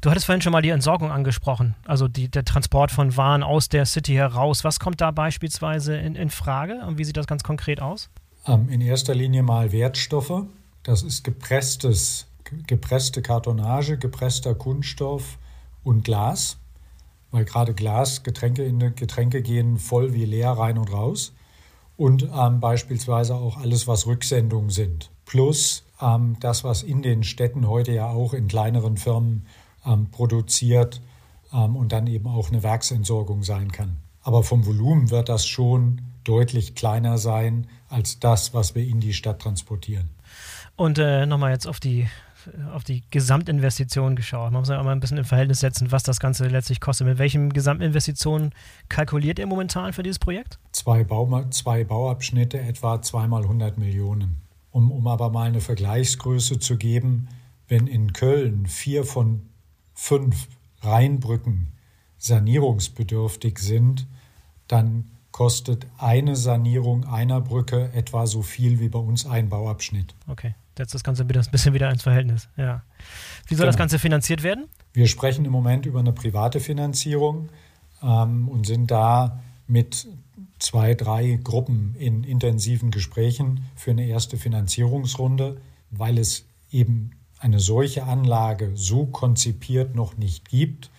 Du 0.00 0.10
hattest 0.10 0.26
vorhin 0.26 0.42
schon 0.42 0.52
mal 0.52 0.62
die 0.62 0.68
Entsorgung 0.68 1.10
angesprochen, 1.10 1.74
also 1.84 2.06
die, 2.06 2.30
der 2.30 2.44
Transport 2.44 2.92
von 2.92 3.16
Waren 3.16 3.42
aus 3.42 3.68
der 3.68 3.84
City 3.84 4.14
heraus. 4.14 4.62
Was 4.62 4.78
kommt 4.78 5.00
da 5.00 5.10
beispielsweise 5.10 5.96
in, 5.96 6.14
in 6.14 6.30
Frage 6.30 6.84
und 6.86 6.98
wie 6.98 7.04
sieht 7.04 7.16
das 7.16 7.26
ganz 7.26 7.42
konkret 7.42 7.80
aus? 7.80 8.08
Ähm, 8.46 8.68
in 8.68 8.80
erster 8.80 9.14
Linie 9.14 9.42
mal 9.42 9.72
Wertstoffe. 9.72 10.44
Das 10.84 11.02
ist 11.02 11.24
gepresstes, 11.24 12.25
gepresste 12.66 13.22
Kartonage, 13.22 13.98
gepresster 13.98 14.54
Kunststoff 14.54 15.38
und 15.84 16.04
Glas. 16.04 16.58
Weil 17.30 17.44
gerade 17.44 17.74
Glas, 17.74 18.22
Getränke, 18.22 18.64
in 18.64 18.94
Getränke 18.94 19.42
gehen 19.42 19.78
voll 19.78 20.14
wie 20.14 20.24
leer 20.24 20.52
rein 20.52 20.78
und 20.78 20.92
raus. 20.92 21.32
Und 21.96 22.28
ähm, 22.34 22.60
beispielsweise 22.60 23.34
auch 23.34 23.56
alles, 23.56 23.86
was 23.86 24.06
Rücksendungen 24.06 24.70
sind. 24.70 25.10
Plus 25.24 25.84
ähm, 26.00 26.36
das, 26.40 26.62
was 26.64 26.82
in 26.82 27.02
den 27.02 27.24
Städten 27.24 27.68
heute 27.68 27.92
ja 27.92 28.08
auch 28.08 28.32
in 28.32 28.48
kleineren 28.48 28.96
Firmen 28.96 29.46
ähm, 29.84 30.10
produziert 30.10 31.00
ähm, 31.52 31.76
und 31.76 31.92
dann 31.92 32.06
eben 32.06 32.28
auch 32.28 32.50
eine 32.50 32.62
Werksentsorgung 32.62 33.42
sein 33.42 33.72
kann. 33.72 33.96
Aber 34.22 34.42
vom 34.42 34.66
Volumen 34.66 35.10
wird 35.10 35.28
das 35.28 35.46
schon 35.46 36.02
deutlich 36.24 36.74
kleiner 36.74 37.18
sein 37.18 37.68
als 37.88 38.18
das, 38.18 38.52
was 38.52 38.74
wir 38.74 38.86
in 38.86 39.00
die 39.00 39.14
Stadt 39.14 39.40
transportieren. 39.40 40.10
Und 40.74 40.98
äh, 40.98 41.26
nochmal 41.26 41.52
jetzt 41.52 41.66
auf 41.66 41.80
die, 41.80 42.08
auf 42.72 42.84
die 42.84 43.02
Gesamtinvestition 43.10 44.16
geschaut. 44.16 44.52
Man 44.52 44.60
muss 44.60 44.68
ja 44.68 44.82
mal 44.82 44.92
ein 44.92 45.00
bisschen 45.00 45.18
in 45.18 45.24
Verhältnis 45.24 45.60
setzen, 45.60 45.92
was 45.92 46.02
das 46.02 46.20
Ganze 46.20 46.46
letztlich 46.46 46.80
kostet. 46.80 47.06
Mit 47.06 47.18
welchen 47.18 47.52
Gesamtinvestitionen 47.52 48.52
kalkuliert 48.88 49.38
ihr 49.38 49.46
momentan 49.46 49.92
für 49.92 50.02
dieses 50.02 50.18
Projekt? 50.18 50.58
Zwei, 50.72 51.04
Bau, 51.04 51.44
zwei 51.50 51.84
Bauabschnitte, 51.84 52.60
etwa 52.60 53.00
zweimal 53.02 53.42
100 53.42 53.78
Millionen. 53.78 54.42
Um, 54.70 54.92
um 54.92 55.06
aber 55.06 55.30
mal 55.30 55.46
eine 55.46 55.60
Vergleichsgröße 55.60 56.58
zu 56.58 56.76
geben, 56.76 57.28
wenn 57.68 57.86
in 57.86 58.12
Köln 58.12 58.66
vier 58.66 59.04
von 59.04 59.48
fünf 59.94 60.48
Rheinbrücken 60.82 61.68
sanierungsbedürftig 62.18 63.58
sind, 63.58 64.06
dann 64.68 65.10
kostet 65.32 65.86
eine 65.98 66.36
Sanierung 66.36 67.04
einer 67.04 67.40
Brücke 67.40 67.90
etwa 67.92 68.26
so 68.26 68.42
viel 68.42 68.80
wie 68.80 68.88
bei 68.88 68.98
uns 68.98 69.26
ein 69.26 69.48
Bauabschnitt. 69.48 70.14
Okay, 70.26 70.54
setzt 70.76 70.94
das 70.94 71.04
Ganze 71.04 71.22
ein 71.22 71.28
bisschen 71.28 71.74
wieder 71.74 71.90
ins 71.90 72.02
Verhältnis. 72.02 72.48
Ja. 72.56 72.82
Wie 73.46 73.54
soll 73.54 73.64
genau. 73.64 73.66
das 73.68 73.76
Ganze 73.76 73.98
finanziert 73.98 74.42
werden? 74.42 74.66
Wir 74.92 75.06
sprechen 75.06 75.44
im 75.44 75.52
Moment 75.52 75.86
über 75.86 76.00
eine 76.00 76.12
private 76.12 76.60
Finanzierung 76.60 77.48
ähm, 78.02 78.48
und 78.48 78.66
sind 78.66 78.90
da 78.90 79.40
mit 79.66 80.06
zwei, 80.58 80.94
drei 80.94 81.38
Gruppen 81.42 81.94
in 81.98 82.24
intensiven 82.24 82.90
Gesprächen 82.90 83.64
für 83.74 83.90
eine 83.90 84.06
erste 84.06 84.36
Finanzierungsrunde, 84.36 85.60
weil 85.90 86.18
es 86.18 86.44
eben 86.70 87.10
eine 87.38 87.60
solche 87.60 88.04
Anlage 88.04 88.72
so 88.74 89.06
konzipiert 89.06 89.94
noch 89.94 90.16
nicht 90.16 90.48
gibt, 90.48 90.90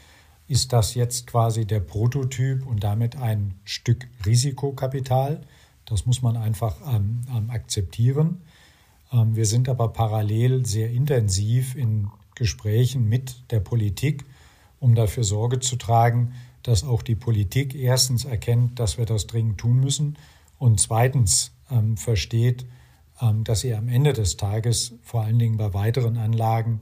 ist 0.47 0.73
das 0.73 0.95
jetzt 0.95 1.27
quasi 1.27 1.65
der 1.65 1.81
Prototyp 1.81 2.65
und 2.65 2.83
damit 2.83 3.17
ein 3.17 3.55
Stück 3.65 4.07
Risikokapital. 4.25 5.41
Das 5.85 6.05
muss 6.05 6.21
man 6.21 6.37
einfach 6.37 6.75
ähm, 6.87 7.21
ähm, 7.35 7.49
akzeptieren. 7.49 8.41
Ähm, 9.11 9.35
wir 9.35 9.45
sind 9.45 9.69
aber 9.69 9.89
parallel 9.89 10.65
sehr 10.65 10.89
intensiv 10.89 11.75
in 11.75 12.09
Gesprächen 12.35 13.07
mit 13.07 13.51
der 13.51 13.59
Politik, 13.59 14.25
um 14.79 14.95
dafür 14.95 15.23
Sorge 15.23 15.59
zu 15.59 15.75
tragen, 15.75 16.33
dass 16.63 16.83
auch 16.83 17.01
die 17.01 17.15
Politik 17.15 17.75
erstens 17.75 18.25
erkennt, 18.25 18.79
dass 18.79 18.97
wir 18.97 19.05
das 19.05 19.27
dringend 19.27 19.57
tun 19.57 19.79
müssen 19.79 20.17
und 20.59 20.79
zweitens 20.79 21.51
ähm, 21.71 21.97
versteht, 21.97 22.65
ähm, 23.21 23.43
dass 23.43 23.61
sie 23.61 23.73
am 23.73 23.87
Ende 23.87 24.13
des 24.13 24.37
Tages 24.37 24.93
vor 25.03 25.23
allen 25.23 25.39
Dingen 25.39 25.57
bei 25.57 25.73
weiteren 25.73 26.17
Anlagen 26.17 26.81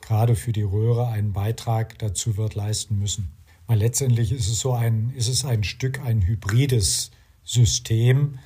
gerade 0.00 0.36
für 0.36 0.52
die 0.52 0.62
Röhre 0.62 1.08
einen 1.08 1.32
Beitrag 1.32 1.98
dazu 1.98 2.36
wird 2.36 2.54
leisten 2.54 2.98
müssen. 2.98 3.32
Weil 3.66 3.78
letztendlich 3.78 4.32
ist 4.32 4.48
es 4.48 4.60
so 4.60 4.72
ein, 4.72 5.12
ist 5.16 5.28
es 5.28 5.44
ein 5.44 5.64
Stück 5.64 6.00
ein 6.00 6.22
hybrides 6.22 7.10
System, 7.44 8.38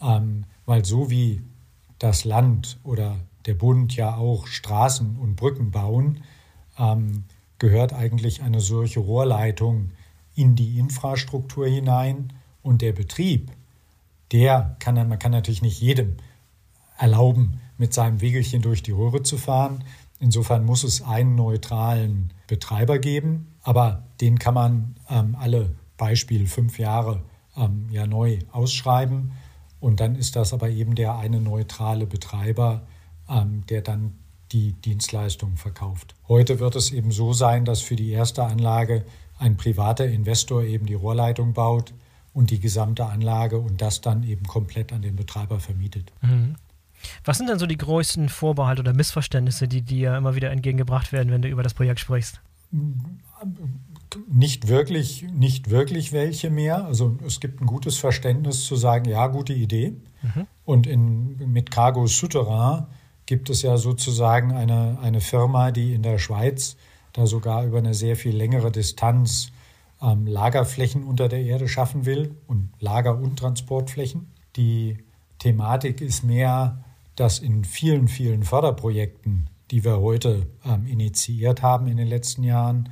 ähm, 0.00 0.44
weil 0.66 0.84
so 0.84 1.10
wie 1.10 1.42
das 1.98 2.24
Land 2.24 2.78
oder 2.82 3.16
der 3.46 3.54
Bund 3.54 3.94
ja 3.94 4.16
auch 4.16 4.46
Straßen 4.46 5.16
und 5.16 5.36
Brücken 5.36 5.70
bauen, 5.70 6.22
ähm, 6.78 7.24
gehört 7.58 7.92
eigentlich 7.92 8.42
eine 8.42 8.60
solche 8.60 9.00
Rohrleitung 9.00 9.90
in 10.34 10.56
die 10.56 10.78
Infrastruktur 10.78 11.66
hinein 11.66 12.32
und 12.62 12.82
der 12.82 12.92
Betrieb, 12.92 13.50
der 14.32 14.76
kann 14.80 14.94
man 14.94 15.18
kann 15.18 15.32
natürlich 15.32 15.62
nicht 15.62 15.80
jedem 15.80 16.16
erlauben, 16.98 17.60
mit 17.78 17.92
seinem 17.92 18.20
Wegelchen 18.20 18.62
durch 18.62 18.82
die 18.82 18.92
Röhre 18.92 19.22
zu 19.22 19.36
fahren. 19.36 19.84
Insofern 20.20 20.64
muss 20.64 20.84
es 20.84 21.02
einen 21.02 21.34
neutralen 21.34 22.32
Betreiber 22.46 22.98
geben, 22.98 23.54
aber 23.62 24.04
den 24.20 24.38
kann 24.38 24.54
man 24.54 24.96
ähm, 25.10 25.36
alle 25.38 25.74
Beispiel 25.96 26.46
fünf 26.46 26.78
Jahre 26.78 27.22
ähm, 27.56 27.86
ja 27.90 28.06
neu 28.06 28.38
ausschreiben. 28.52 29.32
Und 29.84 30.00
dann 30.00 30.14
ist 30.14 30.34
das 30.34 30.54
aber 30.54 30.70
eben 30.70 30.94
der 30.94 31.18
eine 31.18 31.42
neutrale 31.42 32.06
Betreiber, 32.06 32.86
ähm, 33.28 33.64
der 33.68 33.82
dann 33.82 34.14
die 34.50 34.72
Dienstleistung 34.72 35.58
verkauft. 35.58 36.14
Heute 36.26 36.58
wird 36.58 36.74
es 36.74 36.90
eben 36.90 37.12
so 37.12 37.34
sein, 37.34 37.66
dass 37.66 37.82
für 37.82 37.94
die 37.94 38.10
erste 38.10 38.44
Anlage 38.44 39.04
ein 39.38 39.58
privater 39.58 40.06
Investor 40.06 40.62
eben 40.62 40.86
die 40.86 40.94
Rohrleitung 40.94 41.52
baut 41.52 41.92
und 42.32 42.50
die 42.50 42.60
gesamte 42.60 43.04
Anlage 43.04 43.58
und 43.58 43.82
das 43.82 44.00
dann 44.00 44.22
eben 44.22 44.46
komplett 44.46 44.90
an 44.90 45.02
den 45.02 45.16
Betreiber 45.16 45.60
vermietet. 45.60 46.12
Mhm. 46.22 46.54
Was 47.22 47.36
sind 47.36 47.50
denn 47.50 47.58
so 47.58 47.66
die 47.66 47.76
größten 47.76 48.30
Vorbehalte 48.30 48.80
oder 48.80 48.94
Missverständnisse, 48.94 49.68
die 49.68 49.82
dir 49.82 50.16
immer 50.16 50.34
wieder 50.34 50.50
entgegengebracht 50.50 51.12
werden, 51.12 51.30
wenn 51.30 51.42
du 51.42 51.48
über 51.48 51.62
das 51.62 51.74
Projekt 51.74 52.00
sprichst? 52.00 52.40
Nicht 54.28 54.68
wirklich, 54.68 55.26
nicht 55.32 55.70
wirklich 55.70 56.12
welche 56.12 56.50
mehr. 56.50 56.84
Also 56.84 57.16
es 57.26 57.40
gibt 57.40 57.60
ein 57.60 57.66
gutes 57.66 57.96
Verständnis 57.96 58.64
zu 58.64 58.76
sagen, 58.76 59.08
ja, 59.08 59.26
gute 59.26 59.52
Idee. 59.52 59.94
Mhm. 60.22 60.46
Und 60.64 60.86
in, 60.86 61.52
mit 61.52 61.70
Cargo 61.70 62.06
Souterrain 62.06 62.86
gibt 63.26 63.50
es 63.50 63.62
ja 63.62 63.76
sozusagen 63.76 64.52
eine, 64.52 64.98
eine 65.00 65.20
Firma, 65.20 65.70
die 65.70 65.94
in 65.94 66.02
der 66.02 66.18
Schweiz 66.18 66.76
da 67.12 67.26
sogar 67.26 67.64
über 67.64 67.78
eine 67.78 67.94
sehr 67.94 68.16
viel 68.16 68.36
längere 68.36 68.70
Distanz 68.70 69.52
ähm, 70.02 70.26
Lagerflächen 70.26 71.04
unter 71.04 71.28
der 71.28 71.42
Erde 71.42 71.68
schaffen 71.68 72.06
will 72.06 72.34
und 72.46 72.70
Lager- 72.80 73.18
und 73.18 73.38
Transportflächen. 73.38 74.32
Die 74.56 74.98
Thematik 75.38 76.00
ist 76.00 76.24
mehr 76.24 76.84
dass 77.16 77.38
in 77.38 77.64
vielen, 77.64 78.08
vielen 78.08 78.42
Förderprojekten, 78.42 79.48
die 79.70 79.84
wir 79.84 80.00
heute 80.00 80.46
ähm, 80.64 80.86
initiiert 80.86 81.62
haben 81.62 81.86
in 81.86 81.96
den 81.96 82.08
letzten 82.08 82.42
Jahren, 82.42 82.90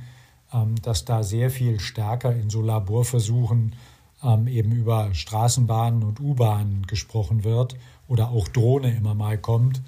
dass 0.81 1.05
da 1.05 1.23
sehr 1.23 1.49
viel 1.49 1.79
stärker 1.79 2.35
in 2.35 2.49
so 2.49 2.61
Laborversuchen 2.61 3.75
ähm, 4.23 4.47
eben 4.47 4.71
über 4.71 5.13
Straßenbahnen 5.13 6.03
und 6.03 6.19
U-Bahnen 6.19 6.85
gesprochen 6.87 7.43
wird 7.43 7.75
oder 8.07 8.29
auch 8.29 8.47
Drohne 8.47 8.95
immer 8.95 9.15
mal 9.15 9.37
kommt. 9.37 9.81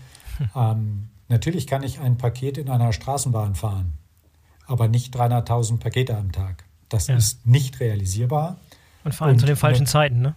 Hm. 0.54 1.08
natürlich 1.30 1.66
kann 1.66 1.82
ich 1.84 2.02
ein 2.02 2.18
Paket 2.18 2.58
in 2.58 2.70
einer 2.70 2.92
Straßenbahn 2.92 3.56
fahren, 3.56 3.94
aber 4.68 4.90
nicht 4.90 5.16
300.000 5.16 5.78
Pakete 5.78 6.18
am 6.18 6.34
Tag. 6.34 6.66
Das 6.90 7.08
ja. 7.08 7.16
ist 7.16 7.48
nicht 7.48 7.80
realisierbar. 7.80 8.58
Und 9.06 9.14
vor 9.14 9.28
allem 9.28 9.36
und 9.36 9.40
zu 9.40 9.46
den 9.46 9.56
falschen 9.56 9.84
eine, 9.84 9.90
Zeiten, 9.90 10.22
ne? 10.22 10.36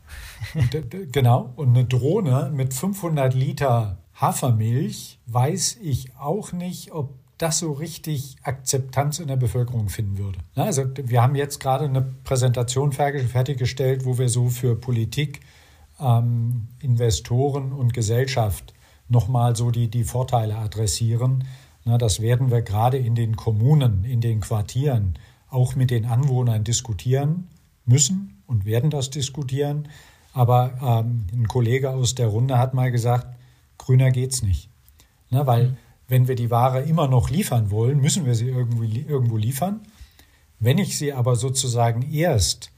genau. 1.13 1.53
Und 1.57 1.71
eine 1.71 1.87
Drohne 1.87 2.51
mit 2.55 2.75
500 2.75 3.35
Liter 3.35 3.99
Hafermilch 4.15 5.19
weiß 5.27 5.79
ich 5.83 6.17
auch 6.17 6.53
nicht, 6.53 6.93
ob 6.93 7.15
das 7.39 7.59
so 7.59 7.73
richtig 7.73 8.37
Akzeptanz 8.43 9.21
in 9.21 9.29
der 9.29 9.37
Bevölkerung 9.37 9.89
finden 9.89 10.19
würde. 10.19 10.39
Also 10.57 10.85
wir 10.97 11.23
haben 11.23 11.37
jetzt 11.37 11.61
gerade 11.61 11.85
eine 11.85 12.03
Präsentation 12.03 12.93
fertiggestellt, 12.93 14.05
wo 14.05 14.19
wir 14.19 14.29
so 14.29 14.49
für 14.49 14.75
Politik, 14.75 15.41
ähm, 16.01 16.69
Investoren 16.81 17.73
und 17.73 17.95
Gesellschaft 17.95 18.75
nochmal 19.09 19.57
so 19.57 19.71
die, 19.71 19.89
die 19.89 20.05
Vorteile 20.05 20.57
adressieren. 20.57 21.45
Na, 21.85 21.97
das 21.97 22.21
werden 22.21 22.51
wir 22.51 22.63
gerade 22.63 22.99
in 22.99 23.15
den 23.15 23.37
Kommunen, 23.37 24.05
in 24.05 24.21
den 24.21 24.41
Quartieren 24.41 25.15
auch 25.49 25.77
mit 25.77 25.91
den 25.91 26.05
Anwohnern 26.05 26.65
diskutieren 26.65 27.49
müssen 27.87 28.43
und 28.47 28.65
werden 28.65 28.91
das 28.91 29.11
diskutieren. 29.11 29.89
Aber 30.35 30.73
ähm, 30.83 31.27
ein 31.33 31.49
Kollege 31.49 31.91
aus 31.91 32.15
der 32.15 32.27
Runde 32.27 32.59
hat 32.59 32.75
mal 32.75 32.91
gesagt, 32.91 33.27
grüner 33.79 34.11
geht's 34.11 34.43
nicht. 34.43 34.69
Ne, 35.31 35.47
weil 35.47 35.69
mhm. 35.69 35.77
Wenn 36.09 36.27
wir 36.27 36.35
die 36.35 36.51
Ware 36.51 36.81
immer 36.83 37.07
noch 37.07 37.31
liefern 37.31 37.71
wollen, 37.71 38.01
müssen 38.01 38.25
wir 38.25 38.35
sie 38.35 38.49
irgendwo, 38.49 38.83
irgendwo 38.83 39.37
liefern. 39.37 39.81
Wenn 40.59 40.79
ich 40.79 40.99
sie 40.99 41.13
aber 41.13 41.37
sozusagen 41.37 42.03
erst 42.11 42.73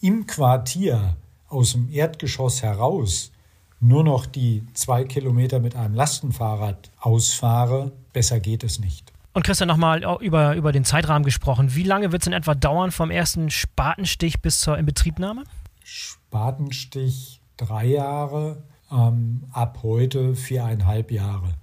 im 0.00 0.26
Quartier 0.26 1.16
aus 1.48 1.72
dem 1.72 1.90
Erdgeschoss 1.90 2.62
heraus 2.62 3.32
nur 3.80 4.04
noch 4.04 4.26
die 4.26 4.64
zwei 4.74 5.04
Kilometer 5.04 5.60
mit 5.60 5.76
einem 5.76 5.94
Lastenfahrrad 5.94 6.90
ausfahre, 7.00 7.92
besser 8.12 8.40
geht 8.40 8.64
es 8.64 8.78
nicht. 8.78 9.12
Und 9.32 9.44
Christian, 9.44 9.68
nochmal 9.68 10.04
über, 10.20 10.54
über 10.54 10.70
den 10.70 10.84
Zeitrahmen 10.84 11.24
gesprochen. 11.24 11.74
Wie 11.74 11.82
lange 11.82 12.12
wird 12.12 12.22
es 12.22 12.26
in 12.26 12.32
etwa 12.32 12.54
dauern 12.54 12.92
vom 12.92 13.10
ersten 13.10 13.50
Spatenstich 13.50 14.40
bis 14.40 14.60
zur 14.60 14.78
Inbetriebnahme? 14.78 15.44
Spatenstich 15.82 17.40
drei 17.56 17.86
Jahre, 17.86 18.62
ähm, 18.92 19.44
ab 19.52 19.80
heute 19.82 20.36
viereinhalb 20.36 21.10
Jahre. 21.10 21.54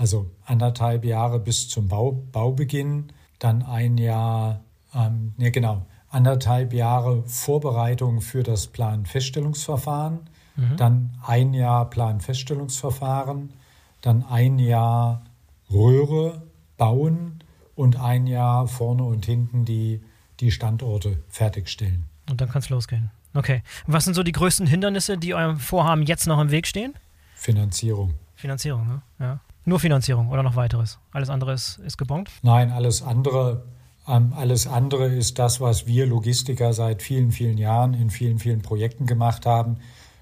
Also 0.00 0.30
anderthalb 0.46 1.04
Jahre 1.04 1.38
bis 1.38 1.68
zum 1.68 1.88
Bau, 1.88 2.12
Baubeginn. 2.32 3.12
dann 3.38 3.62
ein 3.62 3.98
Jahr, 3.98 4.60
ähm, 4.94 5.34
ne 5.36 5.50
genau, 5.50 5.84
anderthalb 6.08 6.72
Jahre 6.72 7.22
Vorbereitung 7.24 8.22
für 8.22 8.42
das 8.42 8.68
Planfeststellungsverfahren, 8.68 10.20
mhm. 10.56 10.76
dann 10.78 11.10
ein 11.26 11.52
Jahr 11.52 11.90
Planfeststellungsverfahren, 11.90 13.52
dann 14.00 14.24
ein 14.24 14.58
Jahr 14.58 15.22
Röhre 15.70 16.44
bauen 16.78 17.44
und 17.74 18.00
ein 18.00 18.26
Jahr 18.26 18.68
vorne 18.68 19.02
und 19.02 19.26
hinten 19.26 19.66
die, 19.66 20.00
die 20.40 20.50
Standorte 20.50 21.22
fertigstellen. 21.28 22.06
Und 22.30 22.40
dann 22.40 22.48
kann 22.48 22.62
es 22.62 22.70
losgehen. 22.70 23.10
Okay. 23.34 23.62
Was 23.86 24.04
sind 24.04 24.14
so 24.14 24.22
die 24.22 24.32
größten 24.32 24.66
Hindernisse, 24.66 25.18
die 25.18 25.34
eurem 25.34 25.58
Vorhaben 25.58 26.04
jetzt 26.04 26.26
noch 26.26 26.40
im 26.40 26.50
Weg 26.50 26.66
stehen? 26.66 26.94
Finanzierung. 27.34 28.14
Finanzierung, 28.34 28.86
ne? 28.88 29.02
ja. 29.18 29.40
Nur 29.64 29.78
Finanzierung 29.80 30.28
oder 30.30 30.42
noch 30.42 30.56
weiteres? 30.56 30.98
Alles 31.12 31.28
andere 31.28 31.52
ist, 31.52 31.78
ist 31.78 31.98
gebongt? 31.98 32.30
Nein, 32.42 32.70
alles 32.70 33.02
andere, 33.02 33.64
ähm, 34.08 34.32
alles 34.34 34.66
andere 34.66 35.06
ist 35.08 35.38
das, 35.38 35.60
was 35.60 35.86
wir 35.86 36.06
Logistiker 36.06 36.72
seit 36.72 37.02
vielen, 37.02 37.32
vielen 37.32 37.58
Jahren 37.58 37.94
in 37.94 38.10
vielen, 38.10 38.38
vielen 38.38 38.62
Projekten 38.62 39.06
gemacht 39.06 39.46
haben. 39.46 39.78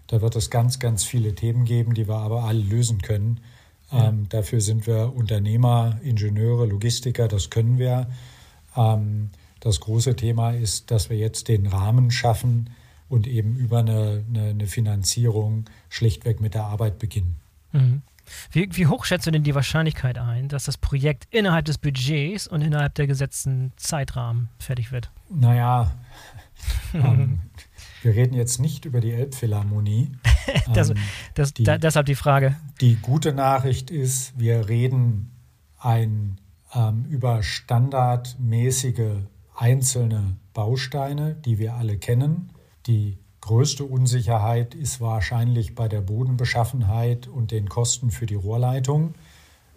Da 0.09 0.21
wird 0.21 0.37
es 0.37 0.51
ganz, 0.51 0.79
ganz 0.79 1.05
viele 1.05 1.35
Themen 1.35 1.65
geben, 1.65 1.95
die 1.95 2.09
wir 2.09 2.17
aber 2.17 2.45
alle 2.45 2.61
lösen 2.61 3.01
können. 3.03 3.41
Ähm, 3.93 4.29
dafür 4.29 4.61
sind 4.61 4.87
wir 4.87 5.15
Unternehmer, 5.15 5.99
Ingenieure, 6.03 6.67
Logistiker, 6.67 7.29
das 7.29 7.51
können 7.51 7.79
wir. 7.79 8.09
Ähm, 8.77 9.31
das 9.61 9.81
große 9.81 10.15
Thema 10.17 10.53
ist, 10.53 10.91
dass 10.91 11.11
wir 11.11 11.17
jetzt 11.17 11.49
den 11.49 11.67
Rahmen 11.67 12.11
schaffen 12.11 12.71
und 13.09 13.27
eben 13.27 13.57
über 13.57 13.79
eine, 13.79 14.25
eine, 14.29 14.51
eine 14.51 14.67
Finanzierung 14.67 15.65
schlichtweg 15.89 16.41
mit 16.41 16.55
der 16.55 16.65
Arbeit 16.65 16.99
beginnen. 16.99 17.37
Mhm. 17.73 18.03
Wie, 18.51 18.69
wie, 18.73 18.87
hoch 18.87 19.05
schätzt 19.05 19.27
du 19.27 19.31
denn 19.31 19.43
die 19.43 19.55
Wahrscheinlichkeit 19.55 20.19
ein, 20.19 20.49
dass 20.49 20.65
das 20.65 20.79
Projekt 20.79 21.27
innerhalb 21.31 21.65
des 21.65 21.79
Budgets 21.79 22.47
und 22.47 22.63
innerhalb 22.63 22.95
der 22.95 23.07
gesetzten 23.07 23.73
Zeitrahmen 23.77 24.49
fertig 24.59 24.93
wird? 24.93 25.11
Naja, 25.31 25.93
ähm, 26.95 27.41
wir 28.03 28.15
reden 28.15 28.35
jetzt 28.35 28.61
nicht 28.61 28.85
über 28.85 29.01
die 29.01 29.13
Elbphilharmonie. 29.13 30.13
das, 30.75 30.91
ähm, 30.91 30.97
das, 31.35 31.55
die, 31.55 31.65
da, 31.65 31.79
deshalb 31.79 32.07
die 32.07 32.15
Frage. 32.15 32.57
Die 32.81 32.97
gute 32.97 33.33
Nachricht 33.33 33.91
ist, 33.91 34.39
wir 34.39 34.69
reden 34.69 35.31
ein, 35.79 36.39
ähm, 36.75 37.05
über 37.09 37.43
standardmäßige 37.43 39.25
einzelne 39.55 40.37
Bausteine, 40.55 41.35
die 41.35 41.59
wir 41.59 41.75
alle 41.75 41.99
kennen. 41.99 42.51
Die 42.87 43.19
größte 43.49 43.85
Unsicherheit 43.85 44.75
ist 44.75 45.01
wahrscheinlich 45.01 45.75
bei 45.75 45.89
der 45.89 46.03
Bodenbeschaffenheit 46.03 47.29
und 47.29 47.51
den 47.51 47.71
Kosten 47.71 48.11
für 48.11 48.27
die 48.27 48.35
Rohrleitung. 48.35 49.15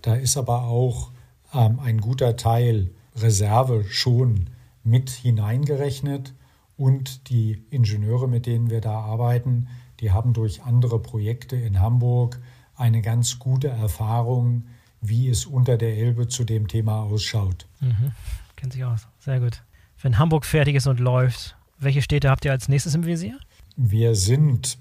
Da 0.01 0.15
ist 0.15 0.36
aber 0.36 0.63
auch 0.63 1.10
ähm, 1.53 1.79
ein 1.79 2.01
guter 2.01 2.36
Teil 2.36 2.89
Reserve 3.15 3.86
schon 3.89 4.49
mit 4.84 5.10
hineingerechnet 5.10 6.34
und 6.75 7.29
die 7.29 7.63
Ingenieure, 7.69 8.27
mit 8.27 8.45
denen 8.45 8.69
wir 8.69 8.81
da 8.81 8.99
arbeiten, 8.99 9.69
die 10.01 10.12
haben 10.12 10.34
durch 10.34 10.63
andere 10.63 10.99
Projekte 10.99 11.55
in 11.55 11.79
Hamburg 11.79 12.41
eine 12.75 13.01
ganz 13.01 13.39
gute 13.39 13.69
Erfahrung, 13.69 14.65
wie 14.99 15.29
es 15.29 15.45
unter 15.45 15.77
der 15.77 15.95
Elbe 15.97 16.27
zu 16.27 16.43
dem 16.43 16.67
Thema 16.67 17.03
ausschaut. 17.03 17.67
Mhm. 17.79 18.12
Kennt 18.57 18.73
sich 18.73 18.84
aus. 18.84 19.07
Sehr 19.19 19.39
gut. 19.39 19.63
Wenn 20.01 20.19
Hamburg 20.19 20.45
fertig 20.45 20.75
ist 20.75 20.88
und 20.88 20.99
läuft, 20.99 21.55
welche 21.79 22.01
Städte 22.01 22.29
habt 22.29 22.43
ihr 22.43 22.51
als 22.51 22.67
nächstes 22.67 22.95
im 22.95 23.05
Visier? 23.05 23.39
Wir 23.75 24.15
sind 24.15 24.77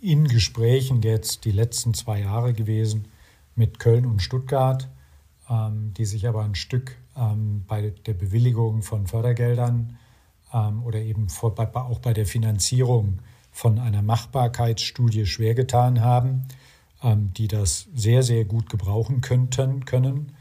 in 0.00 0.26
Gesprächen 0.26 1.02
jetzt 1.02 1.44
die 1.44 1.52
letzten 1.52 1.94
zwei 1.94 2.20
Jahre 2.20 2.52
gewesen 2.52 3.06
mit 3.54 3.78
Köln 3.78 4.04
und 4.04 4.20
Stuttgart, 4.20 4.88
ähm, 5.48 5.92
die 5.96 6.04
sich 6.04 6.28
aber 6.28 6.44
ein 6.44 6.54
Stück 6.54 6.96
ähm, 7.16 7.64
bei 7.66 7.92
der 8.04 8.14
Bewilligung 8.14 8.82
von 8.82 9.06
Fördergeldern 9.06 9.96
ähm, 10.52 10.82
oder 10.82 11.00
eben 11.00 11.28
auch 11.30 11.98
bei 12.00 12.12
der 12.12 12.26
Finanzierung 12.26 13.20
von 13.52 13.78
einer 13.78 14.02
Machbarkeitsstudie 14.02 15.24
schwer 15.24 15.54
getan 15.54 16.02
haben, 16.02 16.42
die 17.02 17.48
das 17.48 17.88
sehr, 17.94 18.22
sehr 18.22 18.44
gut 18.44 18.68
gebrauchen 18.68 19.22
könnten, 19.22 19.86
können. 19.86 20.32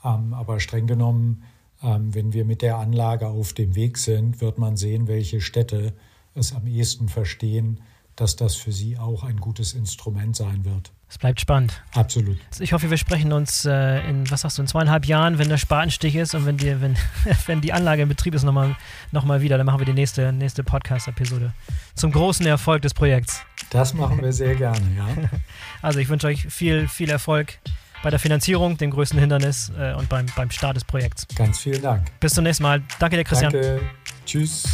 Aber 0.00 0.58
streng 0.58 0.86
genommen, 0.86 1.42
wenn 1.82 2.32
wir 2.32 2.46
mit 2.46 2.62
der 2.62 2.78
Anlage 2.78 3.28
auf 3.28 3.52
dem 3.52 3.74
Weg 3.74 3.98
sind, 3.98 4.40
wird 4.40 4.56
man 4.56 4.78
sehen, 4.78 5.06
welche 5.06 5.42
Städte 5.42 5.92
es 6.34 6.54
am 6.54 6.66
ehesten 6.66 7.08
verstehen, 7.08 7.80
dass 8.16 8.36
das 8.36 8.54
für 8.56 8.72
sie 8.72 8.98
auch 8.98 9.24
ein 9.24 9.38
gutes 9.38 9.72
Instrument 9.72 10.36
sein 10.36 10.64
wird. 10.64 10.92
Es 11.08 11.18
bleibt 11.18 11.40
spannend. 11.40 11.82
Absolut. 11.92 12.38
Ich 12.58 12.72
hoffe, 12.72 12.88
wir 12.88 12.96
sprechen 12.96 13.32
uns 13.32 13.66
äh, 13.66 14.00
in, 14.08 14.30
was 14.30 14.42
sagst 14.42 14.56
du, 14.56 14.62
in 14.62 14.68
zweieinhalb 14.68 15.04
Jahren, 15.04 15.38
wenn 15.38 15.50
der 15.50 15.58
Spatenstich 15.58 16.16
ist 16.16 16.34
und 16.34 16.46
wenn 16.46 16.56
die, 16.56 16.80
wenn, 16.80 16.96
wenn 17.46 17.60
die 17.60 17.74
Anlage 17.74 18.02
in 18.02 18.08
Betrieb 18.08 18.34
ist, 18.34 18.44
nochmal 18.44 18.76
noch 19.10 19.24
mal 19.24 19.42
wieder. 19.42 19.58
Dann 19.58 19.66
machen 19.66 19.78
wir 19.78 19.84
die 19.84 19.92
nächste, 19.92 20.32
nächste 20.32 20.64
Podcast-Episode 20.64 21.52
zum 21.94 22.12
großen 22.12 22.46
Erfolg 22.46 22.80
des 22.80 22.94
Projekts. 22.94 23.42
Das 23.68 23.92
machen 23.92 24.22
wir 24.22 24.32
sehr 24.32 24.54
gerne, 24.54 24.86
ja. 24.96 25.06
Also 25.82 25.98
ich 25.98 26.08
wünsche 26.08 26.28
euch 26.28 26.46
viel, 26.46 26.88
viel 26.88 27.10
Erfolg 27.10 27.58
bei 28.02 28.08
der 28.08 28.18
Finanzierung, 28.18 28.78
dem 28.78 28.90
größten 28.90 29.18
Hindernis 29.18 29.70
äh, 29.78 29.92
und 29.94 30.08
beim, 30.08 30.26
beim 30.34 30.50
Start 30.50 30.76
des 30.76 30.84
Projekts. 30.84 31.26
Ganz 31.36 31.60
vielen 31.60 31.82
Dank. 31.82 32.18
Bis 32.20 32.34
zum 32.34 32.44
nächsten 32.44 32.62
Mal. 32.62 32.82
Danke 32.98 33.16
dir, 33.16 33.24
Christian. 33.24 33.52
Danke. 33.52 33.80
Tschüss. 34.24 34.64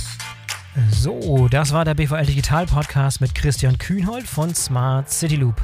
So, 0.90 1.48
das 1.48 1.72
war 1.72 1.85
der 1.85 1.94
BVL 1.94 2.26
Digital 2.26 2.66
Podcast 2.66 3.20
mit 3.20 3.35
Christian 3.35 3.78
Kühnhold 3.78 4.26
von 4.26 4.54
Smart 4.54 5.11
City 5.11 5.37
Loop. 5.37 5.61